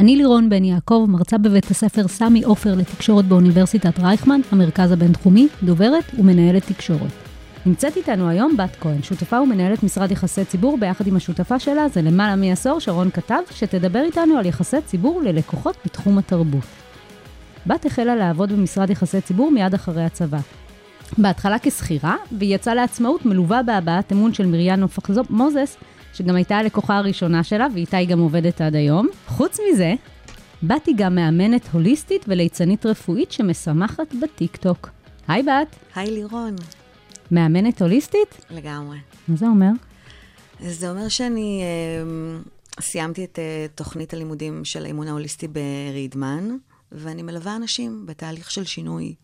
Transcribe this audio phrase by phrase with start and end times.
[0.00, 6.04] אני לירון בן יעקב, מרצה בבית הספר סמי עופר לתקשורת באוניברסיטת רייכמן, המרכז הבינתחומי, דוברת
[6.18, 7.10] ומנהלת תקשורת.
[7.66, 12.02] נמצאת איתנו היום בת כהן, שותפה ומנהלת משרד יחסי ציבור ביחד עם השותפה שלה, זה
[12.02, 16.64] למעלה מעשור, שרון כתב, שתדבר איתנו על יחסי ציבור ללקוחות בתחום התרבות.
[17.66, 20.38] בת החלה לעבוד במשרד יחסי ציבור מיד אחרי הצבא.
[21.18, 25.76] בהתחלה כשכירה, והיא יצאה לעצמאות מלווה בהבעת אמון של מרים נופח מוזס,
[26.12, 29.08] שגם הייתה הלקוחה הראשונה שלה, ואיתה היא גם עובדת עד היום.
[29.26, 29.94] חוץ מזה,
[30.62, 34.88] בת היא גם מאמנת הוליסטית וליצנית רפואית שמשמחת בטיקטוק.
[35.28, 36.56] היי בת, היי לירון,
[37.30, 38.44] מאמנת הוליסטית?
[38.50, 38.98] לגמרי.
[39.28, 39.70] מה זה אומר?
[40.60, 42.40] זה אומר שאני אה,
[42.80, 46.48] סיימתי את אה, תוכנית הלימודים של האימון ההוליסטי ברידמן,
[46.92, 49.14] ואני מלווה אנשים בתהליך של שינוי.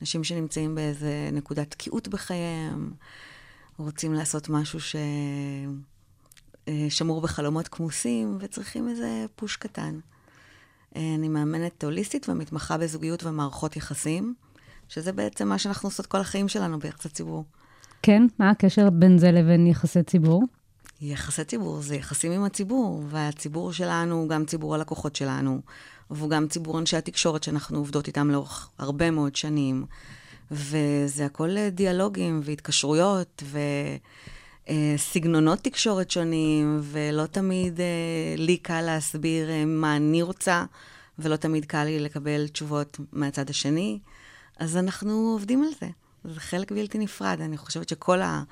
[0.00, 2.90] אנשים שנמצאים באיזה נקודת תקיעות בחייהם,
[3.78, 4.80] רוצים לעשות משהו
[6.88, 9.98] ששמור בחלומות כמוסים, וצריכים איזה פוש קטן.
[10.96, 14.34] אה, אני מאמנת הוליסטית ומתמחה בזוגיות ומערכות יחסים,
[14.88, 17.44] שזה בעצם מה שאנחנו עושות כל החיים שלנו ביחסי ציבור.
[18.02, 20.42] כן, מה הקשר בין זה לבין יחסי ציבור?
[21.00, 25.60] יחסי ציבור זה יחסים עם הציבור, והציבור שלנו הוא גם ציבור הלקוחות שלנו,
[26.10, 29.84] והוא גם ציבור אנשי התקשורת שאנחנו עובדות איתם לאורך הרבה מאוד שנים.
[30.50, 33.42] וזה הכל אה, דיאלוגים והתקשרויות
[34.70, 40.64] וסגנונות תקשורת שונים, ולא תמיד אה, לי קל להסביר אה, מה אני רוצה,
[41.18, 43.98] ולא תמיד קל לי לקבל תשובות מהצד השני.
[44.58, 45.88] אז אנחנו עובדים על זה.
[46.24, 47.40] זה חלק בלתי נפרד.
[47.40, 48.42] אני חושבת שכל ה...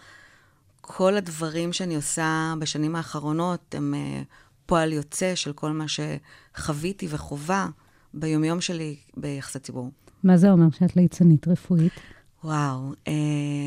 [0.80, 4.24] כל הדברים שאני עושה בשנים האחרונות הם uh,
[4.66, 7.66] פועל יוצא של כל מה שחוויתי וחובה
[8.14, 9.90] ביומיום שלי ביחסי ציבור.
[10.24, 11.92] מה זה אומר שאת ליצנית רפואית?
[12.44, 13.08] וואו, uh,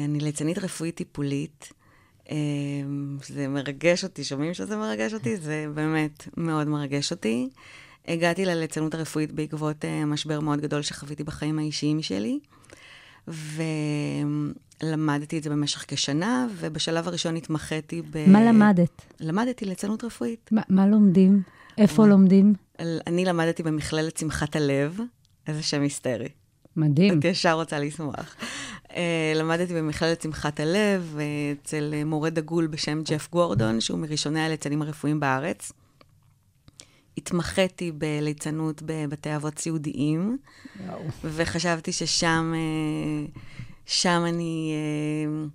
[0.05, 1.73] אני ליצנית רפואית טיפולית.
[2.31, 2.33] Uh,
[3.25, 5.37] זה מרגש אותי, שומעים שזה מרגש אותי?
[5.37, 7.49] זה באמת מאוד מרגש אותי.
[8.07, 12.39] הגעתי לליצנות הרפואית בעקבות uh, משבר מאוד גדול שחוויתי בחיים האישיים שלי.
[14.83, 18.29] ולמדתי את זה במשך כשנה, ובשלב הראשון התמחיתי ב...
[18.29, 19.01] מה למדת?
[19.19, 20.49] למדתי ליצנות רפואית.
[20.51, 21.41] מה, מה לומדים?
[21.77, 22.07] איפה.
[22.07, 22.53] לומדים?
[22.79, 24.99] אני למדתי במכללת שמחת הלב,
[25.47, 26.29] איזה שם היסטרי.
[26.75, 27.19] מדהים.
[27.19, 28.35] את ישר רוצה לשמוח.
[28.91, 28.95] Uh,
[29.35, 35.19] למדתי במכללת שמחת הלב, uh, אצל מורה דגול בשם ג'ף גורדון, שהוא מראשוני הליצנים הרפואיים
[35.19, 35.71] בארץ.
[37.17, 40.37] התמחיתי בליצנות בבתי אבות סיעודיים,
[40.85, 41.01] וואו.
[41.23, 43.39] וחשבתי ששם, אה,
[43.85, 45.45] שם אני, אה,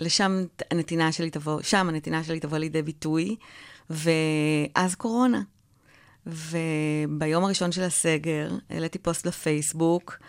[0.00, 3.36] לשם הנתינה שלי תבוא, שם הנתינה שלי תבוא לידי ביטוי,
[3.90, 5.42] ואז קורונה.
[6.26, 10.26] וביום הראשון של הסגר העליתי פוסט לפייסבוק, אה,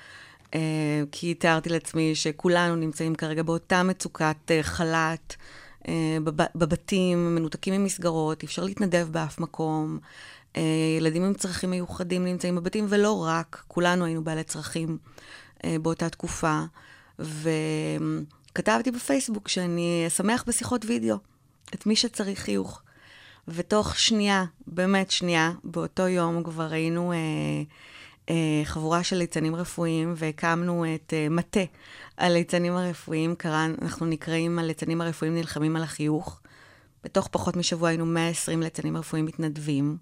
[1.11, 5.35] כי תיארתי לעצמי שכולנו נמצאים כרגע באותה מצוקת חל"ת.
[6.23, 9.99] בב- בבתים, מנותקים ממסגרות, אי אפשר להתנדב באף מקום.
[10.97, 14.97] ילדים עם צרכים מיוחדים נמצאים בבתים, ולא רק, כולנו היינו בעלי צרכים
[15.63, 16.61] באותה תקופה.
[17.19, 21.17] וכתבתי בפייסבוק שאני אשמח בשיחות וידאו
[21.73, 22.81] את מי שצריך חיוך.
[23.47, 27.63] ותוך שנייה, באמת שנייה, באותו יום כבר היינו אה, אה,
[28.63, 31.59] חבורה של ליצנים רפואיים והקמנו את אה, מטה
[32.18, 36.41] הליצנים הרפואיים, קראן, אנחנו נקראים הליצנים הרפואיים נלחמים על החיוך.
[37.03, 39.97] בתוך פחות משבוע היינו 120 ליצנים רפואיים מתנדבים.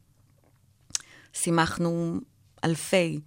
[1.34, 2.20] שימחנו
[2.64, 3.20] אלפי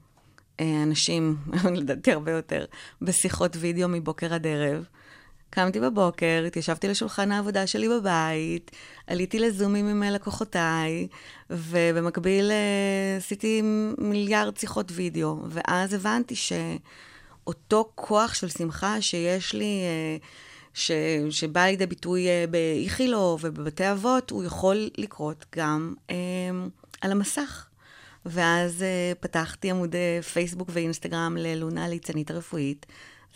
[0.61, 1.37] אה, אנשים,
[1.79, 2.65] לדעתי הרבה יותר,
[3.03, 4.85] בשיחות וידאו מבוקר עד ערב.
[5.51, 8.71] קמתי בבוקר, התיישבתי לשולחן העבודה שלי בבית,
[9.07, 11.07] עליתי לזומים עם לקוחותיי,
[11.51, 13.63] ובמקביל אה, עשיתי
[13.99, 20.17] מיליארד שיחות וידאו, ואז הבנתי שאותו כוח של שמחה שיש לי, אה,
[20.75, 20.91] ש,
[21.31, 25.95] שבא לידי ביטוי באיכילוב ובבתי אבות, הוא יכול לקרות גם
[27.01, 27.67] על המסך.
[28.29, 28.85] ואז
[29.21, 32.87] פתחתי עמודי פייסבוק ואינסטגרם ללונה ליצנית הרפואית,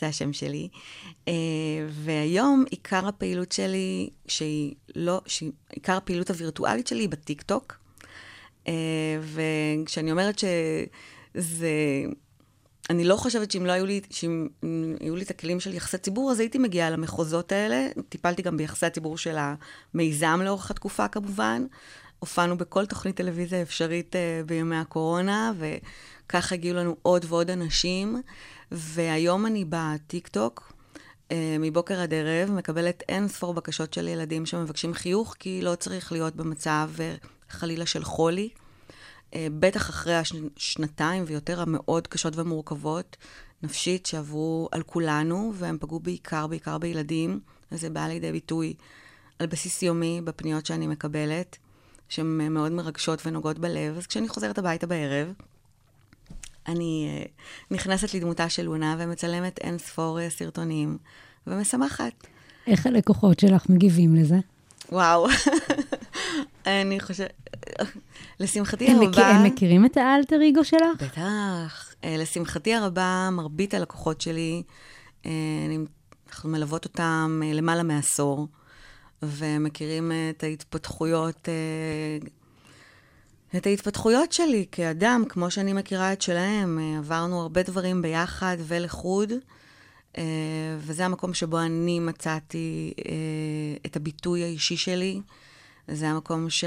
[0.00, 0.68] זה השם שלי.
[1.26, 1.28] Uh,
[1.90, 5.20] והיום עיקר הפעילות שלי, שהיא לא,
[5.70, 7.74] עיקר הפעילות הווירטואלית שלי היא בטיקטוק.
[8.64, 8.68] Uh,
[9.22, 11.70] וכשאני אומרת שזה...
[12.90, 14.48] אני לא חושבת שאם לא היו לי, שאם
[15.00, 17.88] היו לי את הכלים של יחסי ציבור, אז הייתי מגיעה למחוזות האלה.
[18.08, 19.36] טיפלתי גם ביחסי הציבור של
[19.94, 21.66] המיזם לאורך התקופה כמובן,
[22.18, 28.22] הופענו בכל תוכנית טלוויזיה אפשרית אה, בימי הקורונה, וככה הגיעו לנו עוד ועוד אנשים.
[28.72, 30.72] והיום אני בטיקטוק,
[31.32, 36.12] אה, מבוקר עד ערב, מקבלת אין ספור בקשות של ילדים שמבקשים חיוך, כי לא צריך
[36.12, 37.14] להיות במצב אה,
[37.48, 38.48] חלילה של חולי.
[39.34, 43.16] אה, בטח אחרי השנתיים ויותר המאוד קשות ומורכבות,
[43.62, 47.40] נפשית, שעברו על כולנו, והם פגעו בעיקר, בעיקר בילדים,
[47.72, 48.74] וזה בא לידי ביטוי
[49.38, 51.56] על בסיס יומי בפניות שאני מקבלת,
[52.08, 53.96] שהן מאוד מרגשות ונוגעות בלב.
[53.96, 55.32] אז כשאני חוזרת הביתה בערב,
[56.70, 60.98] אני uh, נכנסת לדמותה של לונה ומצלמת אין ספור uh, סרטונים,
[61.46, 62.26] ומשמחת.
[62.66, 64.36] איך הלקוחות שלך מגיבים לזה?
[64.92, 65.26] וואו,
[66.66, 67.32] אני חושבת...
[68.40, 69.08] לשמחתי הם, הרבה...
[69.08, 71.02] מכיר, הם מכירים את האלטר אגו שלך?
[71.02, 71.94] בטח.
[72.04, 74.62] אה, לשמחתי הרבה, מרבית הלקוחות שלי,
[75.26, 75.30] אה,
[75.66, 75.78] אני,
[76.28, 78.46] אנחנו מלוות אותם אה, למעלה מעשור,
[79.22, 81.48] ומכירים את ההתפתחויות,
[83.56, 86.78] את ההתפתחויות שלי כאדם, כמו שאני מכירה את שלהם.
[86.98, 89.32] עברנו הרבה דברים ביחד ולחוד,
[90.78, 92.92] וזה המקום שבו אני מצאתי
[93.86, 95.20] את הביטוי האישי שלי.
[95.88, 96.64] זה המקום ש...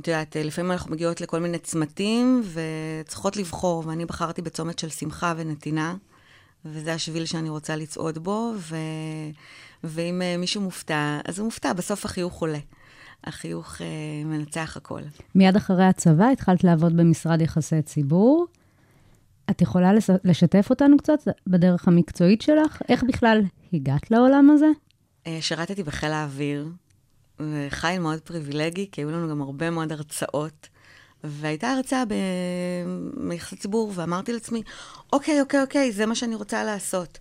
[0.00, 5.34] את יודעת, לפעמים אנחנו מגיעות לכל מיני צמתים וצריכות לבחור, ואני בחרתי בצומת של שמחה
[5.36, 5.96] ונתינה,
[6.64, 8.76] וזה השביל שאני רוצה לצעוד בו, ו...
[9.84, 12.58] ואם מישהו מופתע, אז הוא מופתע, בסוף החיוך עולה.
[13.24, 13.80] החיוך uh,
[14.24, 15.00] מנצח הכל.
[15.34, 18.46] מיד אחרי הצבא התחלת לעבוד במשרד יחסי ציבור.
[19.50, 19.90] את יכולה
[20.24, 22.82] לשתף אותנו קצת בדרך המקצועית שלך?
[22.88, 23.42] איך בכלל
[23.72, 24.66] הגעת לעולם הזה?
[25.24, 26.68] Uh, שירתתי בחיל האוויר,
[27.40, 30.68] וחיים מאוד פריבילגי, כי היו לנו גם הרבה מאוד הרצאות.
[31.24, 32.04] והייתה הרצאה
[33.28, 34.62] ביחסי ציבור, ואמרתי לעצמי,
[35.12, 37.18] אוקיי, אוקיי, אוקיי, זה מה שאני רוצה לעשות.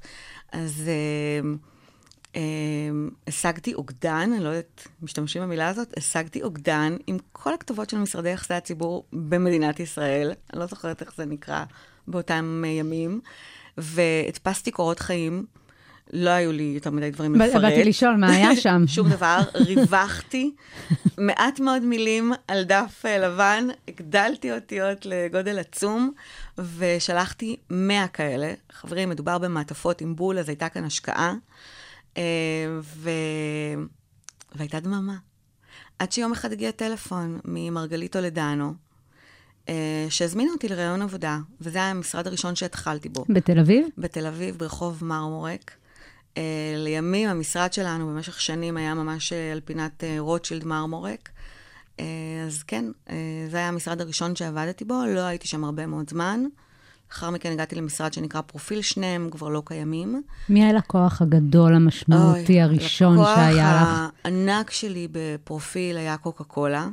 [0.51, 1.55] אז אה, אה,
[3.27, 8.29] השגתי אוגדן, אני לא יודעת, משתמשים במילה הזאת, השגתי אוגדן עם כל הכתובות של משרדי
[8.29, 11.63] יחסי הציבור במדינת ישראל, אני לא זוכרת איך זה נקרא
[12.07, 13.21] באותם ימים,
[13.77, 15.45] והדפסתי קורות חיים.
[16.13, 17.61] לא היו לי יותר מדי דברים לפרט.
[17.61, 18.83] באתי לשאול, מה היה שם?
[18.95, 19.39] שום דבר.
[19.55, 20.51] ריווחתי
[21.17, 26.11] מעט מאוד מילים על דף אה, לבן, הגדלתי אותיות לגודל עצום,
[26.77, 28.53] ושלחתי 100 כאלה.
[28.71, 31.33] חברים, מדובר במעטפות עם בול, אז הייתה כאן השקעה, אה,
[32.79, 33.09] ו...
[34.55, 35.17] והייתה דממה.
[35.99, 38.73] עד שיום אחד הגיע טלפון ממרגלית טולדנו,
[39.69, 43.25] אה, שהזמינה אותי לראיון עבודה, וזה היה המשרד הראשון שהתחלתי בו.
[43.29, 43.87] בתל אביב?
[43.97, 45.71] בתל אביב, ברחוב מרמורק.
[46.33, 46.37] Uh,
[46.77, 51.29] לימים המשרד שלנו במשך שנים היה ממש על פינת רוטשילד מרמורק.
[51.97, 52.85] אז כן,
[53.51, 56.43] זה היה המשרד הראשון שעבדתי בו, לא הייתי שם הרבה מאוד זמן.
[57.09, 60.21] לאחר מכן הגעתי למשרד שנקרא פרופיל, שניהם כבר לא קיימים.
[60.49, 63.89] מי הלקוח הגדול, המשמעותי, אוי, הראשון שהיה לך?
[63.89, 66.87] הלקוח הענק שלי בפרופיל היה קוקה קולה.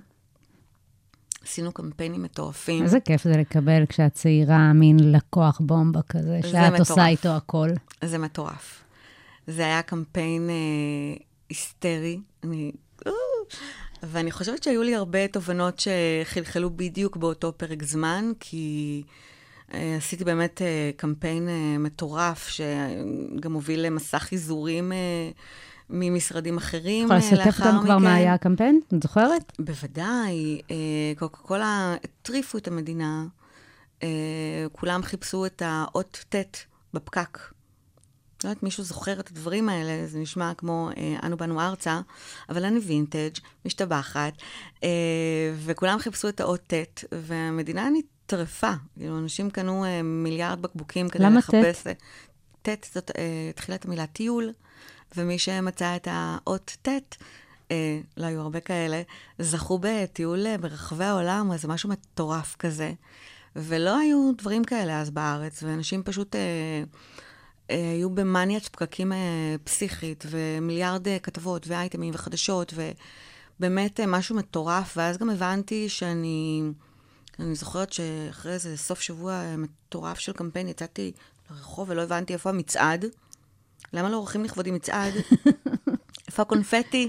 [1.45, 2.85] עשינו קמפיינים מטורפים.
[2.85, 6.79] איזה כיף זה לקבל כשאת צעירה, מין לקוח בומבה כזה, שאת מטורף.
[6.79, 7.69] עושה איתו הכל.
[8.05, 8.85] זה מטורף.
[9.47, 12.21] זה היה קמפיין אה, היסטרי.
[12.45, 12.73] אני...
[13.07, 13.13] אה,
[14.03, 19.03] ואני חושבת שהיו לי הרבה תובנות שחלחלו בדיוק באותו פרק זמן, כי
[19.97, 25.31] עשיתי באמת אה, קמפיין אה, מטורף, שגם הוביל למסע חיזורים אה,
[25.91, 27.27] ממשרדים אחרים לאחר מכן.
[27.27, 28.81] יכולה לשתף אותנו כבר מה היה הקמפיין?
[28.95, 29.53] את זוכרת?
[29.59, 30.61] בוודאי.
[30.71, 30.77] אה,
[31.19, 33.25] קוקה קולה הטריפו את המדינה.
[34.03, 34.09] אה,
[34.73, 36.57] כולם חיפשו את האות ט'
[36.95, 37.39] בפקק.
[38.45, 42.01] לא יודעת, מישהו זוכר את הדברים האלה, זה נשמע כמו אה, אנו באנו ארצה,
[42.49, 43.31] אבל אני וינטג',
[43.65, 44.33] משתבחת,
[44.85, 44.89] אה,
[45.65, 47.91] וכולם חיפשו את האות ט', והמדינה
[48.25, 48.73] נטרפה.
[48.99, 51.87] כאילו, אנשים קנו אה, מיליארד בקבוקים כדי למה לחפש...
[51.87, 51.95] למה
[52.63, 52.69] ט'?
[52.69, 54.53] ט' זאת אה, תחילת המילה טיול,
[55.17, 56.89] ומי שמצא את האות ט',
[57.71, 59.03] אה, לא היו הרבה כאלה,
[59.39, 62.93] זכו בטיול אה, ברחבי העולם, אז זה משהו מטורף כזה.
[63.57, 66.37] ולא היו דברים כאלה אז בארץ, ואנשים פשוט...
[66.37, 66.85] אה,
[67.71, 72.75] אה, היו במאניית פקקים אה, פסיכית, ומיליארד אה, כתבות, ואייטמים, וחדשות,
[73.59, 74.95] ובאמת משהו מטורף.
[74.97, 76.63] ואז גם הבנתי שאני...
[77.39, 81.13] אני זוכרת שאחרי איזה סוף שבוע מטורף של קמפיין, יצאתי
[81.51, 83.05] לרחוב ולא הבנתי איפה המצעד.
[83.93, 85.15] למה לא אורחים לכבודי מצעד?
[86.29, 87.09] איפה הקונפטי?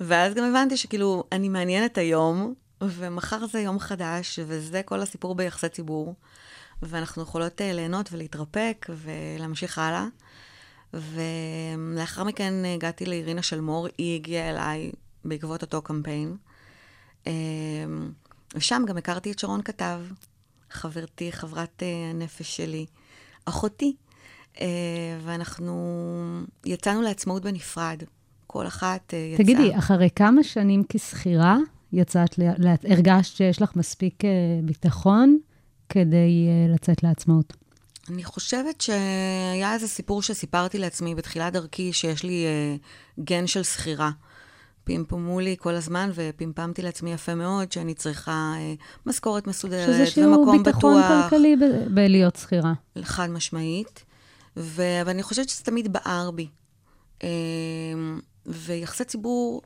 [0.00, 5.68] ואז גם הבנתי שכאילו, אני מעניינת היום, ומחר זה יום חדש, וזה כל הסיפור ביחסי
[5.68, 6.14] ציבור.
[6.82, 10.06] ואנחנו יכולות אה, ליהנות ולהתרפק ולהמשיך הלאה.
[10.94, 14.92] ולאחר מכן הגעתי לאירינה שלמור, היא הגיעה אליי
[15.24, 16.36] בעקבות אותו קמפיין.
[18.54, 20.00] אה, ושם גם הכרתי את שרון כתב,
[20.70, 22.86] חברתי, חברת אה, הנפש שלי,
[23.44, 23.96] אחותי.
[25.24, 25.74] ואנחנו
[26.66, 28.02] יצאנו לעצמאות בנפרד.
[28.46, 29.44] כל אחת יצאה.
[29.44, 31.56] תגידי, אחרי כמה שנים כשכירה
[31.92, 34.30] יצאת, ל- ל- הרגשת שיש לך מספיק אה,
[34.62, 35.38] ביטחון
[35.88, 37.56] כדי אה, לצאת לעצמאות?
[38.10, 42.76] אני חושבת שהיה איזה סיפור שסיפרתי לעצמי בתחילת דרכי, שיש לי אה,
[43.24, 44.10] גן של שכירה.
[44.88, 48.74] פמפמו לי כל הזמן, ופמפמתי לעצמי יפה מאוד, שאני צריכה אה,
[49.06, 51.30] משכורת מסודרת, שזה שיעור ומקום ביטחון בטוח.
[51.30, 52.72] כלכלי ב- בלהיות שכירה.
[53.02, 54.04] חד משמעית.
[54.56, 54.82] ו...
[55.02, 56.48] אבל אני חושבת שזה תמיד בער בי.
[57.22, 57.28] אה,
[58.46, 59.62] ויחסי ציבור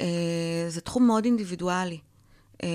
[0.00, 1.98] אה, זה תחום מאוד אינדיבידואלי.
[2.62, 2.68] אה,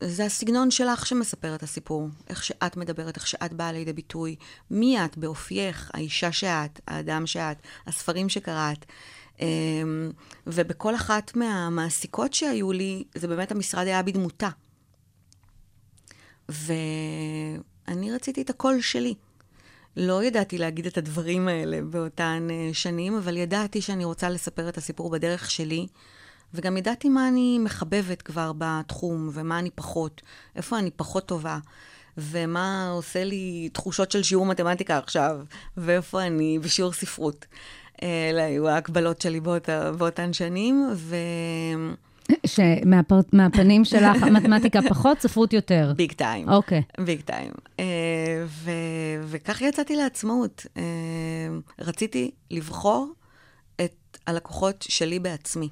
[0.00, 4.36] זה הסגנון שלך שמספר את הסיפור, איך שאת מדברת, איך שאת באה לידי ביטוי,
[4.70, 8.84] מי את באופייך, האישה שאת, האדם שאת, הספרים שקראת.
[9.40, 9.46] אה,
[10.46, 14.48] ובכל אחת מהמעסיקות שהיו לי, זה באמת המשרד היה בדמותה.
[16.48, 19.14] ואני רציתי את הקול שלי.
[19.96, 24.78] לא ידעתי להגיד את הדברים האלה באותן אה, שנים, אבל ידעתי שאני רוצה לספר את
[24.78, 25.86] הסיפור בדרך שלי,
[26.54, 30.22] וגם ידעתי מה אני מחבבת כבר בתחום, ומה אני פחות,
[30.56, 31.58] איפה אני פחות טובה,
[32.18, 35.40] ומה עושה לי תחושות של שיעור מתמטיקה עכשיו,
[35.76, 37.46] ואיפה אני בשיעור ספרות.
[38.02, 41.16] אלה היו ההקבלות שלי באות, באותן שנים, ו...
[42.46, 45.92] שמהפנים שלך המתמטיקה פחות, ספרות יותר.
[45.96, 46.48] ביג טיים.
[46.48, 46.82] אוקיי.
[46.98, 47.50] ביג טיים.
[47.80, 48.44] אה,
[49.22, 50.66] וכך יצאתי לעצמאות.
[50.76, 50.82] אה,
[51.78, 53.12] רציתי לבחור
[53.84, 55.68] את הלקוחות שלי בעצמי,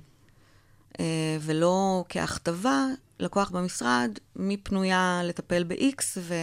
[1.00, 2.86] אה, ולא כהכתבה,
[3.20, 6.34] לקוח במשרד, מי פנויה לטפל ב-X, ו...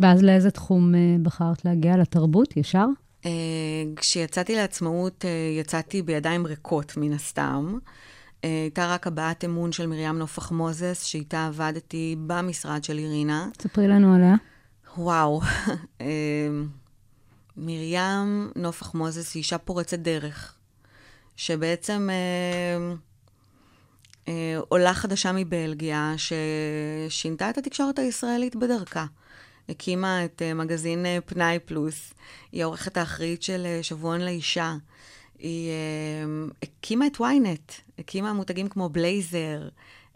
[0.00, 1.96] ואז לאיזה תחום אה, בחרת להגיע?
[1.96, 2.86] לתרבות, ישר?
[3.26, 3.30] אה,
[3.96, 7.78] כשיצאתי לעצמאות, אה, יצאתי בידיים ריקות, מן הסתם.
[8.44, 13.48] אה, הייתה רק הבעת אמון של מרים נופח מוזס, שאיתה עבדתי במשרד של אירינה.
[13.62, 14.34] ספרי לנו עליה.
[14.96, 15.40] וואו,
[17.56, 20.54] מרים נופח מוזס היא אישה פורצת דרך,
[21.36, 22.94] שבעצם אה,
[24.28, 29.06] אה, עולה חדשה מבלגיה, ששינתה את התקשורת הישראלית בדרכה.
[29.68, 32.14] הקימה את אה, מגזין אה, פנאי פלוס,
[32.52, 34.76] היא העורכת האחראית של אה, שבועון לאישה.
[35.38, 35.70] היא
[36.62, 39.68] הקימה את ynet, הקימה מותגים כמו בלייזר,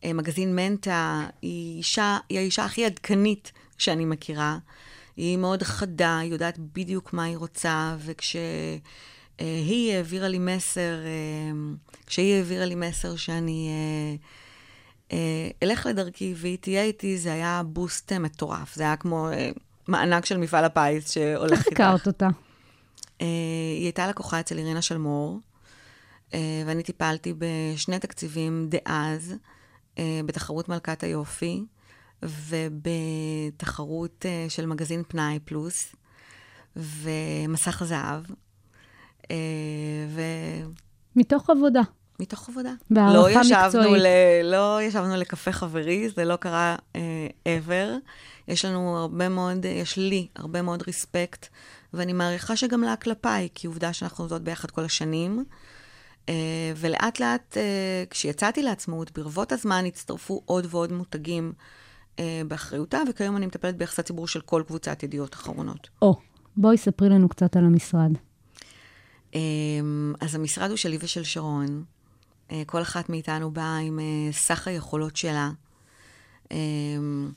[0.04, 4.58] מגזין מנטה, היא, אישה, היא האישה הכי עדכנית שאני מכירה.
[5.16, 10.94] היא מאוד חדה, היא יודעת בדיוק מה היא רוצה, וכשהיא העבירה לי מסר,
[12.06, 13.68] כשהיא העבירה לי מסר שאני
[15.62, 18.74] אלך לדרכי והיא תהיה איתי, זה היה בוסט אה, מטורף.
[18.74, 19.50] זה היה כמו אה,
[19.88, 21.80] מענק של מפעל הפיס שהולך איך איתך.
[21.80, 22.28] הכרת אותה?
[23.20, 23.26] אה,
[23.76, 25.40] היא הייתה לקוחה אצל אירינה שלמור,
[26.34, 29.34] אה, ואני טיפלתי בשני תקציבים דאז,
[29.98, 31.64] אה, בתחרות מלכת היופי,
[32.22, 35.94] ובתחרות אה, של מגזין פנאי פלוס,
[36.76, 38.22] ומסך הזהב,
[39.30, 39.36] אה,
[41.16, 41.80] מתוך עבודה.
[42.22, 42.72] ומתוך עבודה.
[42.90, 43.94] לא ישבנו.
[43.94, 44.06] ל...
[44.44, 47.88] לא ישבנו לקפה חברי, זה לא קרה אה, ever.
[48.48, 51.46] יש לנו הרבה מאוד, יש לי הרבה מאוד ריספקט,
[51.94, 55.44] ואני מעריכה שגם לה כלפיי, כי עובדה שאנחנו עובדות ביחד כל השנים.
[56.28, 56.34] אה,
[56.76, 61.52] ולאט לאט, אה, כשיצאתי לעצמאות, ברבות הזמן הצטרפו עוד ועוד מותגים
[62.18, 65.88] אה, באחריותה, וכיום אני מטפלת ביחסי ציבור של כל קבוצת ידיעות אחרונות.
[66.02, 66.14] או,
[66.56, 68.10] בואי ספרי לנו קצת על המשרד.
[69.34, 71.84] אמ, אז המשרד הוא שלי ושל שרון.
[72.52, 75.50] אה, כל אחת מאיתנו באה עם אה, סך היכולות שלה.
[76.50, 77.30] אמ,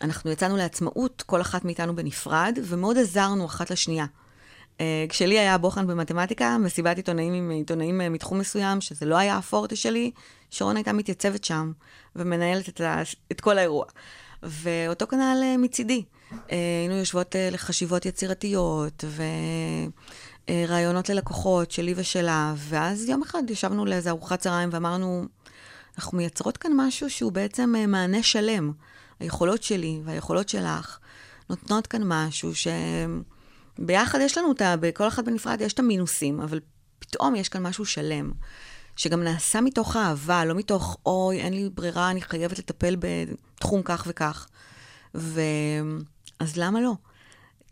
[0.00, 4.06] אנחנו יצאנו לעצמאות, כל אחת מאיתנו בנפרד, ומאוד עזרנו אחת לשנייה.
[4.80, 9.36] אה, כשלי היה בוחן במתמטיקה, מסיבת עיתונאים עם עיתונאים אה, מתחום מסוים, שזה לא היה
[9.36, 10.10] הפורטה שלי,
[10.50, 11.72] שרון הייתה מתייצבת שם
[12.16, 13.84] ומנהלת את, ה, את כל האירוע.
[14.42, 16.02] ואותו כנ"ל אה, מצידי.
[16.32, 19.04] אה, היינו יושבות אה, לחשיבות יצירתיות,
[20.50, 25.24] ורעיונות ללקוחות שלי ושלה, ואז יום אחד ישבנו לאיזה ארוחת צהריים ואמרנו,
[25.98, 28.72] אנחנו מייצרות כאן משהו שהוא בעצם אה, מענה שלם.
[29.20, 30.98] היכולות שלי והיכולות שלך
[31.50, 32.50] נותנות כאן משהו
[33.78, 34.76] שביחד יש לנו את ה...
[34.80, 36.60] בכל אחד בנפרד יש את המינוסים, אבל
[36.98, 38.32] פתאום יש כאן משהו שלם,
[38.96, 44.04] שגם נעשה מתוך אהבה, לא מתוך, אוי, אין לי ברירה, אני חייבת לטפל בתחום כך
[44.06, 44.46] וכך.
[45.14, 45.40] ו...
[46.40, 46.92] אז למה לא?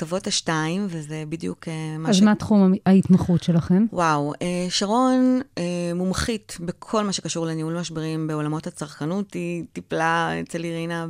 [0.03, 3.87] את השתיים, וזה בדיוק אה, מה אז מה תחום ההתמחות שלכם?
[3.93, 5.63] וואו, אה, שרון אה,
[5.95, 9.35] מומחית בכל מה שקשור לניהול משברים בעולמות הצרכנות.
[9.35, 11.07] היא טיפלה אצל אירינה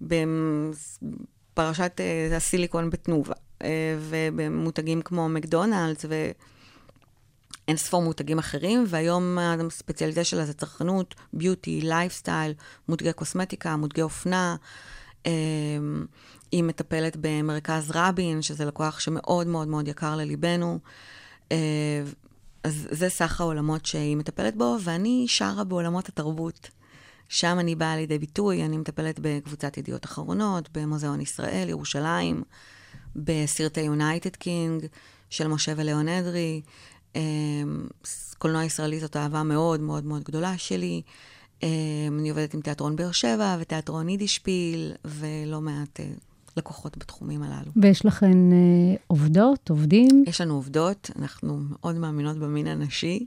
[0.00, 2.00] בפרשת
[2.36, 3.34] הסיליקון בתנובה,
[3.98, 12.52] ובמותגים כמו מקדונלדס ואין ספור מותגים אחרים, והיום הספציאליטה שלה זה צרכנות, ביוטי, לייפסטייל,
[12.88, 14.56] מותגי קוסמטיקה, מותגי אופנה.
[16.52, 20.78] היא מטפלת במרכז רבין, שזה לקוח שמאוד מאוד מאוד יקר לליבנו.
[21.52, 22.02] אה,
[22.64, 26.70] אז זה סך העולמות שהיא מטפלת בו, ואני שרה בעולמות התרבות.
[27.28, 32.42] שם אני באה לידי ביטוי, אני מטפלת בקבוצת ידיעות אחרונות, במוזיאון ישראל, ירושלים,
[33.16, 34.86] בסרטי יונייטד קינג
[35.30, 36.62] של משה וליאון אדרי.
[37.16, 37.20] אה,
[38.38, 41.02] קולנוע ישראלי זאת אהבה מאוד מאוד מאוד גדולה שלי.
[41.62, 41.68] אה,
[42.18, 46.00] אני עובדת עם תיאטרון באר שבע ותיאטרון יידישפיל, ולא מעט
[46.58, 47.72] לקוחות בתחומים הללו.
[47.82, 50.24] ויש לכן אה, עובדות, עובדים?
[50.26, 53.26] יש לנו עובדות, אנחנו מאוד מאמינות במין הנשי.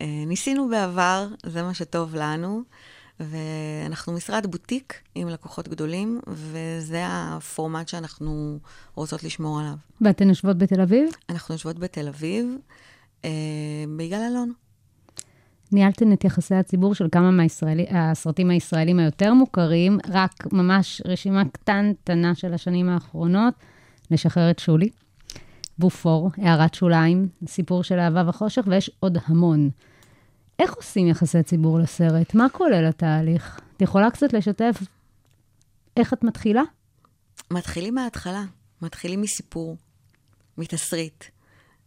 [0.00, 2.62] אה, ניסינו בעבר, זה מה שטוב לנו,
[3.20, 8.58] ואנחנו משרד בוטיק עם לקוחות גדולים, וזה הפורמט שאנחנו
[8.94, 9.74] רוצות לשמור עליו.
[10.00, 11.08] ואתן יושבות בתל אביב?
[11.28, 12.56] אנחנו יושבות בתל אביב,
[13.24, 13.30] אה,
[13.96, 14.52] ביגאל אלון.
[15.72, 22.54] ניהלתן את יחסי הציבור של כמה מהסרטים הישראלים היותר מוכרים, רק ממש רשימה קטנטנה של
[22.54, 23.54] השנים האחרונות,
[24.10, 24.88] לשחרר את שולי,
[25.78, 29.70] בופור, הערת שוליים, סיפור של אהבה וחושך, ויש עוד המון.
[30.58, 32.34] איך עושים יחסי ציבור לסרט?
[32.34, 33.60] מה כולל התהליך?
[33.76, 34.80] את יכולה קצת לשתף
[35.96, 36.62] איך את מתחילה?
[37.52, 38.44] מתחילים מההתחלה,
[38.82, 39.76] מתחילים מסיפור,
[40.58, 41.24] מתסריט.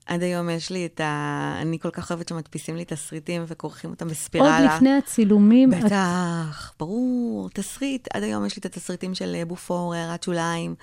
[0.05, 1.57] עד היום יש לי את ה...
[1.61, 4.59] אני כל כך אוהבת שמדפיסים לי תסריטים וכורכים אותם בספירלה.
[4.59, 5.73] עוד לפני הצילומים.
[5.73, 8.07] את- בטח, ברור, תסריט.
[8.13, 10.75] עד היום יש לי את התסריטים של אה, בופור, הערת שוליים,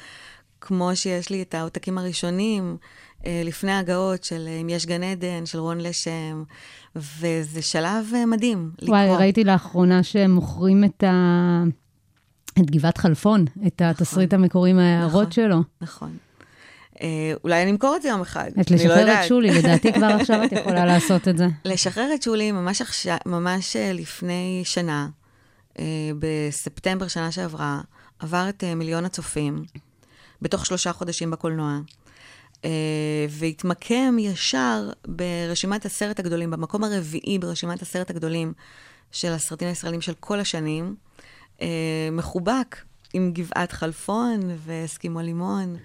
[0.60, 2.76] כמו שיש לי את העותקים הראשונים,
[3.26, 6.44] אה, לפני הגאות של אה, אם יש גן עדן, של רון לשם,
[6.96, 8.96] וזה שלב אה, מדהים לקרוא.
[8.96, 11.62] וואי, ראיתי לאחרונה שהם מוכרים את ה...
[12.58, 15.30] את גבעת חלפון, את התסריט המקורי מההערות נכון.
[15.32, 15.56] שלו.
[15.80, 16.16] נכון.
[17.02, 18.50] אה, אולי אני אמכור את זה יום אחד.
[18.61, 19.25] את אני לא לשחרר יודעת.
[19.25, 21.47] את שולי, לדעתי כבר עכשיו את יכולה לעשות את זה.
[21.64, 25.09] לשחרר את שולי ממש, עכשיו, ממש אה, לפני שנה,
[25.78, 25.85] אה,
[26.19, 27.80] בספטמבר שנה שעברה,
[28.19, 29.64] עבר את מיליון הצופים,
[30.42, 31.78] בתוך שלושה חודשים בקולנוע,
[33.28, 38.53] והתמקם ישר ברשימת הסרט הגדולים, במקום הרביעי ברשימת הסרט הגדולים
[39.12, 40.94] של הסרטים הישראלים של כל השנים,
[42.12, 42.77] מחובק
[43.12, 45.77] עם גבעת חלפון ואסקימו לימון.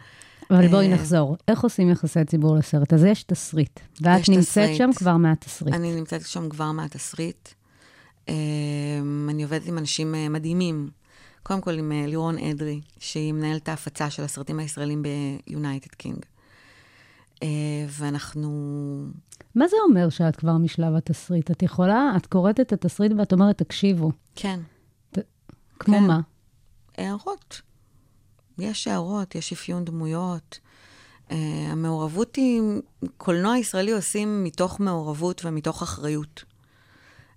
[0.51, 1.37] אבל בואי אה, נחזור.
[1.47, 2.93] איך עושים יחסי ציבור לסרט?
[2.93, 4.77] אז יש תסריט, ואת יש נמצאת תסריט.
[4.77, 5.75] שם כבר מהתסריט.
[5.75, 7.49] אני נמצאת שם כבר מהתסריט.
[8.25, 8.29] אממ,
[9.29, 10.89] אני עובדת עם אנשים אה, מדהימים.
[11.43, 16.19] קודם כל עם אה, לירון אדרי, שהיא מנהלת ההפצה של הסרטים הישראלים ביונייטד קינג.
[17.89, 18.49] ואנחנו...
[19.55, 21.51] מה זה אומר שאת כבר משלב התסריט?
[21.51, 24.59] את יכולה, את קוראת את התסריט ואת אומרת, תקשיבו, כן,
[25.79, 26.03] כמו כן.
[26.03, 26.19] מה?
[26.97, 27.61] הערות.
[28.59, 30.59] יש הערות, יש אפיון דמויות.
[31.29, 31.33] Uh,
[31.69, 32.61] המעורבות היא...
[33.17, 36.43] קולנוע ישראלי עושים מתוך מעורבות ומתוך אחריות.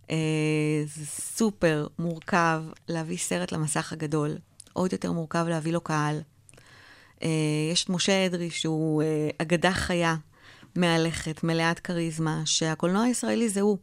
[0.06, 0.10] Uh,
[0.86, 4.38] זה סופר מורכב להביא סרט למסך הגדול.
[4.72, 6.20] עוד יותר מורכב להביא לו קהל.
[7.16, 7.24] Uh,
[7.72, 9.06] יש את משה אדרי, שהוא uh,
[9.42, 10.16] אגדה חיה,
[10.76, 13.78] מהלכת, מלאת כריזמה, שהקולנוע הישראלי זה הוא.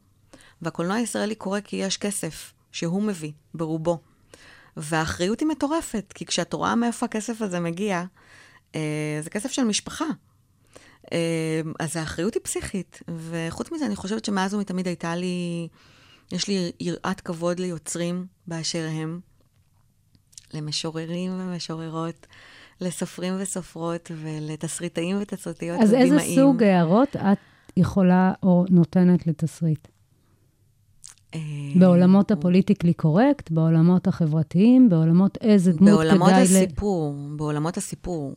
[0.62, 4.00] והקולנוע הישראלי קורה כי יש כסף שהוא מביא, ברובו.
[4.78, 8.04] והאחריות היא מטורפת, כי כשאת רואה מאיפה הכסף הזה מגיע,
[8.76, 10.06] אה, זה כסף של משפחה.
[11.14, 13.00] אה, אז האחריות היא פסיכית.
[13.18, 15.68] וחוץ מזה, אני חושבת שמאז ומתמיד הייתה לי,
[16.32, 19.20] יש לי יראת כבוד ליוצרים באשר הם,
[20.54, 22.28] למשוררים ומשוררות,
[22.82, 26.36] לסופרים וסופרות, ולתסריטאים ותסריטאיות אז איזה ובימאים.
[26.36, 27.38] סוג הערות את
[27.78, 29.88] יכולה או נותנת לתסריט?
[31.36, 36.44] אה, בעולמות הפוליטיקלי קורקט, בעולמות החברתיים, בעולמות איזה דמות בעולמות כדאי ל...
[36.44, 38.36] הסיפור, בעולמות הסיפור.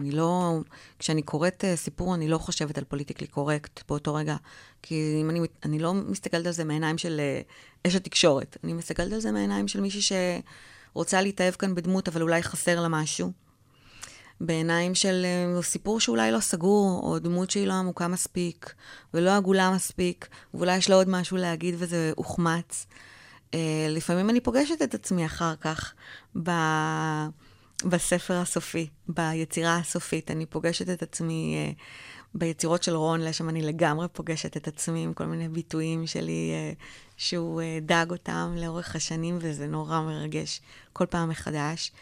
[0.00, 0.58] אני לא,
[0.98, 4.36] כשאני קוראת אה, סיפור, אני לא חושבת על פוליטיקלי קורקט באותו רגע.
[4.82, 7.40] כי אם אני, אני לא מסתכלת על זה מעיניים של אה,
[7.86, 8.56] אשת תקשורת.
[8.64, 10.18] אני מסתכלת על זה מעיניים של מישהי
[10.92, 13.45] שרוצה להתאהב כאן בדמות, אבל אולי חסר לה משהו.
[14.40, 18.74] בעיניים של אה, סיפור שאולי לא סגור, או דמות שהיא לא עמוקה מספיק,
[19.14, 22.86] ולא עגולה מספיק, ואולי יש לה עוד משהו להגיד וזה הוחמץ.
[23.54, 25.94] אה, לפעמים אני פוגשת את עצמי אחר כך
[26.42, 26.50] ב...
[27.84, 30.30] בספר הסופי, ביצירה הסופית.
[30.30, 31.72] אני פוגשת את עצמי אה,
[32.34, 36.72] ביצירות של רון לשם, אני לגמרי פוגשת את עצמי עם כל מיני ביטויים שלי, אה,
[37.16, 40.60] שהוא אה, דאג אותם לאורך השנים, וזה נורא מרגש
[40.92, 41.92] כל פעם מחדש.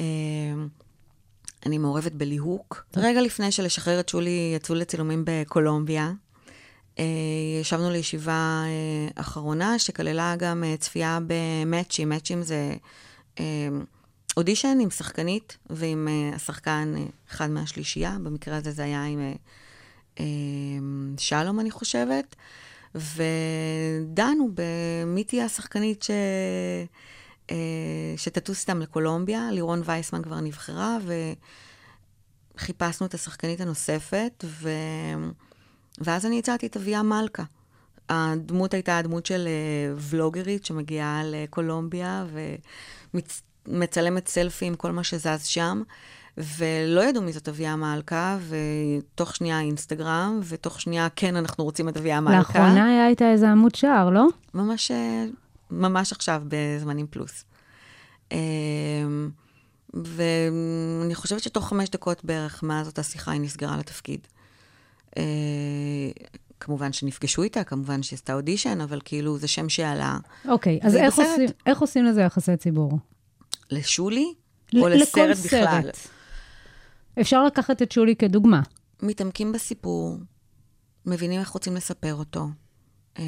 [0.00, 0.04] אה,
[1.66, 2.84] אני מעורבת בליהוק.
[2.96, 6.12] רגע לפני שלשחרר את שולי יצאו לצילומים בקולומביה.
[6.98, 7.04] אה,
[7.60, 12.08] ישבנו לישיבה אה, אחרונה, שכללה גם אה, צפייה במאצ'ים.
[12.08, 12.74] מאצ'ים זה
[14.36, 16.94] אודישן עם שחקנית ועם השחקן
[17.30, 18.16] אחד מהשלישייה.
[18.22, 19.34] במקרה הזה זה היה עם
[21.18, 22.36] שלום, אני חושבת.
[22.94, 26.10] ודנו במי תהיה השחקנית ש...
[27.50, 27.56] אה,
[28.16, 29.48] שתטוס איתם לקולומביה.
[29.52, 30.98] לירון וייסמן כבר נבחרה,
[32.56, 34.44] וחיפשנו את השחקנית הנוספת,
[35.98, 37.42] ואז אני הצעתי את אביה מלכה.
[38.08, 42.26] הדמות הייתה הדמות של אה, ולוגרית שמגיעה לקולומביה
[43.68, 45.82] ומצלמת סלפי עם כל מה שזז שם,
[46.36, 51.96] ולא ידעו מי זאת אביה מלכה, ותוך שנייה אינסטגרם, ותוך שנייה כן, אנחנו רוצים את
[51.96, 52.38] אביה מלכה.
[52.38, 54.26] לאחרונה היה איתה איזה עמוד שער, לא?
[54.54, 55.24] ממש, אה,
[55.70, 57.44] ממש עכשיו, בזמנים פלוס.
[58.32, 58.38] אה,
[59.94, 64.20] ואני חושבת שתוך חמש דקות בערך מאז אותה שיחה היא נסגרה לתפקיד.
[65.16, 65.22] אה,
[66.60, 70.18] כמובן שנפגשו איתה, כמובן שהיא עשתה אודישן, אבל כאילו זה שם שעלה.
[70.48, 71.26] אוקיי, אז איך בסרט.
[71.28, 72.98] עושים, איך עושים לזה יחסי ציבור?
[73.70, 74.34] לשולי?
[74.72, 75.82] ל- או לכל לסרט בכלל?
[75.82, 75.98] סרט.
[77.20, 78.60] אפשר לקחת את שולי כדוגמה.
[79.02, 80.16] מתעמקים בסיפור,
[81.06, 82.46] מבינים איך רוצים לספר אותו.
[83.18, 83.20] Uh,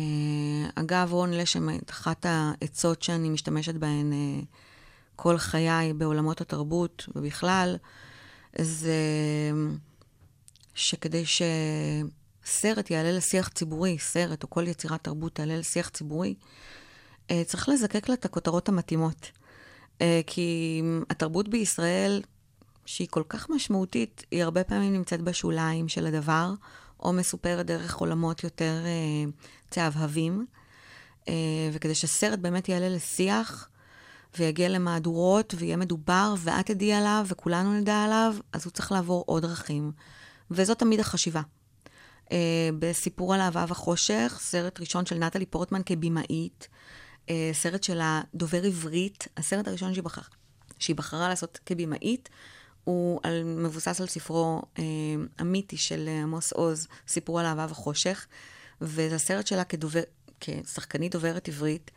[0.74, 4.44] אגב, רון לשם, אחת העצות שאני משתמשת בהן uh,
[5.16, 7.76] כל חיי בעולמות התרבות ובכלל,
[8.59, 8.94] זה
[10.74, 16.35] שכדי שסרט יעלה לשיח ציבורי, סרט או כל יצירת תרבות תעלה לשיח ציבורי,
[17.44, 19.31] צריך לזקק לה את הכותרות המתאימות.
[20.26, 22.22] כי התרבות בישראל,
[22.87, 26.53] שהיא כל כך משמעותית, היא הרבה פעמים נמצאת בשוליים של הדבר,
[27.02, 29.30] או מסופרת דרך עולמות יותר אה,
[29.70, 30.46] צהבהבים.
[31.28, 31.34] אה,
[31.72, 33.68] וכדי שסרט באמת יעלה לשיח,
[34.38, 39.42] ויגיע למהדורות, ויהיה מדובר, ואת תדעי עליו, וכולנו נדע עליו, אז הוא צריך לעבור עוד
[39.42, 39.92] דרכים.
[40.50, 41.40] וזאת תמיד החשיבה.
[42.32, 46.68] אה, בסיפור על אהבה וחושך, סרט ראשון של נטלי פורטמן כבימאית,
[47.30, 50.22] אה, סרט שלה דובר עברית, הסרט הראשון שהיא, בחר,
[50.78, 52.28] שהיא בחרה לעשות כבימאית,
[52.90, 54.85] הוא על, מבוסס על ספרו אה,
[55.38, 58.26] המיתי של אה, עמוס עוז, סיפור על אהבה וחושך,
[58.81, 60.00] וזה הסרט שלה כדובר,
[60.40, 61.90] כשחקנית דוברת עברית,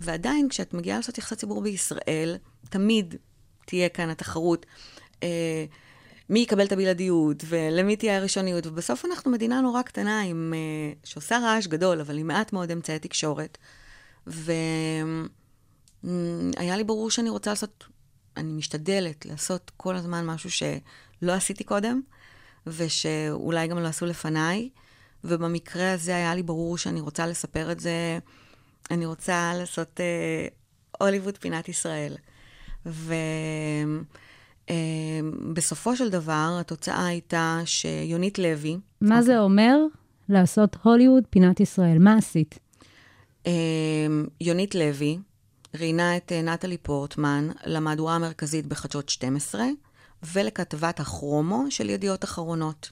[0.00, 2.36] ועדיין כשאת מגיעה לעשות יחסי ציבור בישראל,
[2.70, 3.14] תמיד
[3.66, 4.66] תהיה כאן התחרות.
[5.22, 5.64] אה,
[6.30, 11.38] מי יקבל את הבלעדיות, ולמי תהיה הראשוניות, ובסוף אנחנו מדינה נורא קטנה, עם, אה, שעושה
[11.38, 13.58] רעש גדול, אבל עם מעט מאוד אמצעי תקשורת.
[14.26, 15.26] והיה
[16.76, 17.84] לי ברור שאני רוצה לעשות,
[18.36, 22.00] אני משתדלת לעשות כל הזמן משהו שלא עשיתי קודם,
[22.66, 24.68] ושאולי גם לא עשו לפניי,
[25.24, 28.18] ובמקרה הזה היה לי ברור שאני רוצה לספר את זה,
[28.90, 30.46] אני רוצה לעשות אה,
[31.00, 32.14] הוליווד פינת ישראל.
[35.46, 39.78] ובסופו של דבר, התוצאה הייתה שיונית לוי, מה זה אומר
[40.28, 41.98] לעשות הוליווד פינת ישראל?
[41.98, 42.58] מה עשית?
[43.46, 43.52] אה,
[44.40, 45.18] יונית לוי
[45.74, 49.64] ראיינה את אה, נטלי פורטמן למהדורה המרכזית בחדשות 12
[50.32, 52.90] ולכתבת הכרומו של ידיעות אחרונות.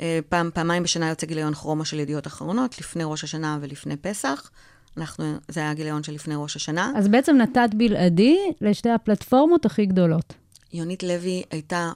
[0.00, 4.50] אה, פעם, פעמיים בשנה יוצא גיליון כרומו של ידיעות אחרונות, לפני ראש השנה ולפני פסח.
[4.96, 6.92] אנחנו, זה היה הגיליון שלפני ראש השנה.
[6.96, 10.34] אז בעצם נתת בלעדי לשתי הפלטפורמות הכי גדולות.
[10.72, 11.92] יונית לוי הייתה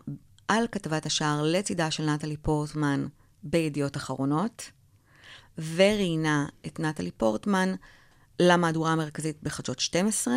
[0.49, 3.07] על כתבת השער לצידה של נטלי פורטמן
[3.43, 4.71] בידיעות אחרונות,
[5.75, 7.75] וראיינה את נטלי פורטמן
[8.41, 10.35] למהדורה המרכזית בחדשות 12,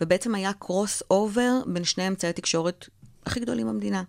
[0.00, 2.88] ובעצם היה crossover בין שני אמצעי התקשורת
[3.26, 4.02] הכי גדולים במדינה.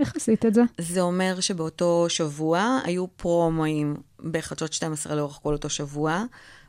[0.00, 0.62] איך עשית את זה?
[0.78, 3.96] זה אומר שבאותו שבוע היו פרומואים
[4.30, 6.24] בחדשות 12 לאורך כל אותו שבוע,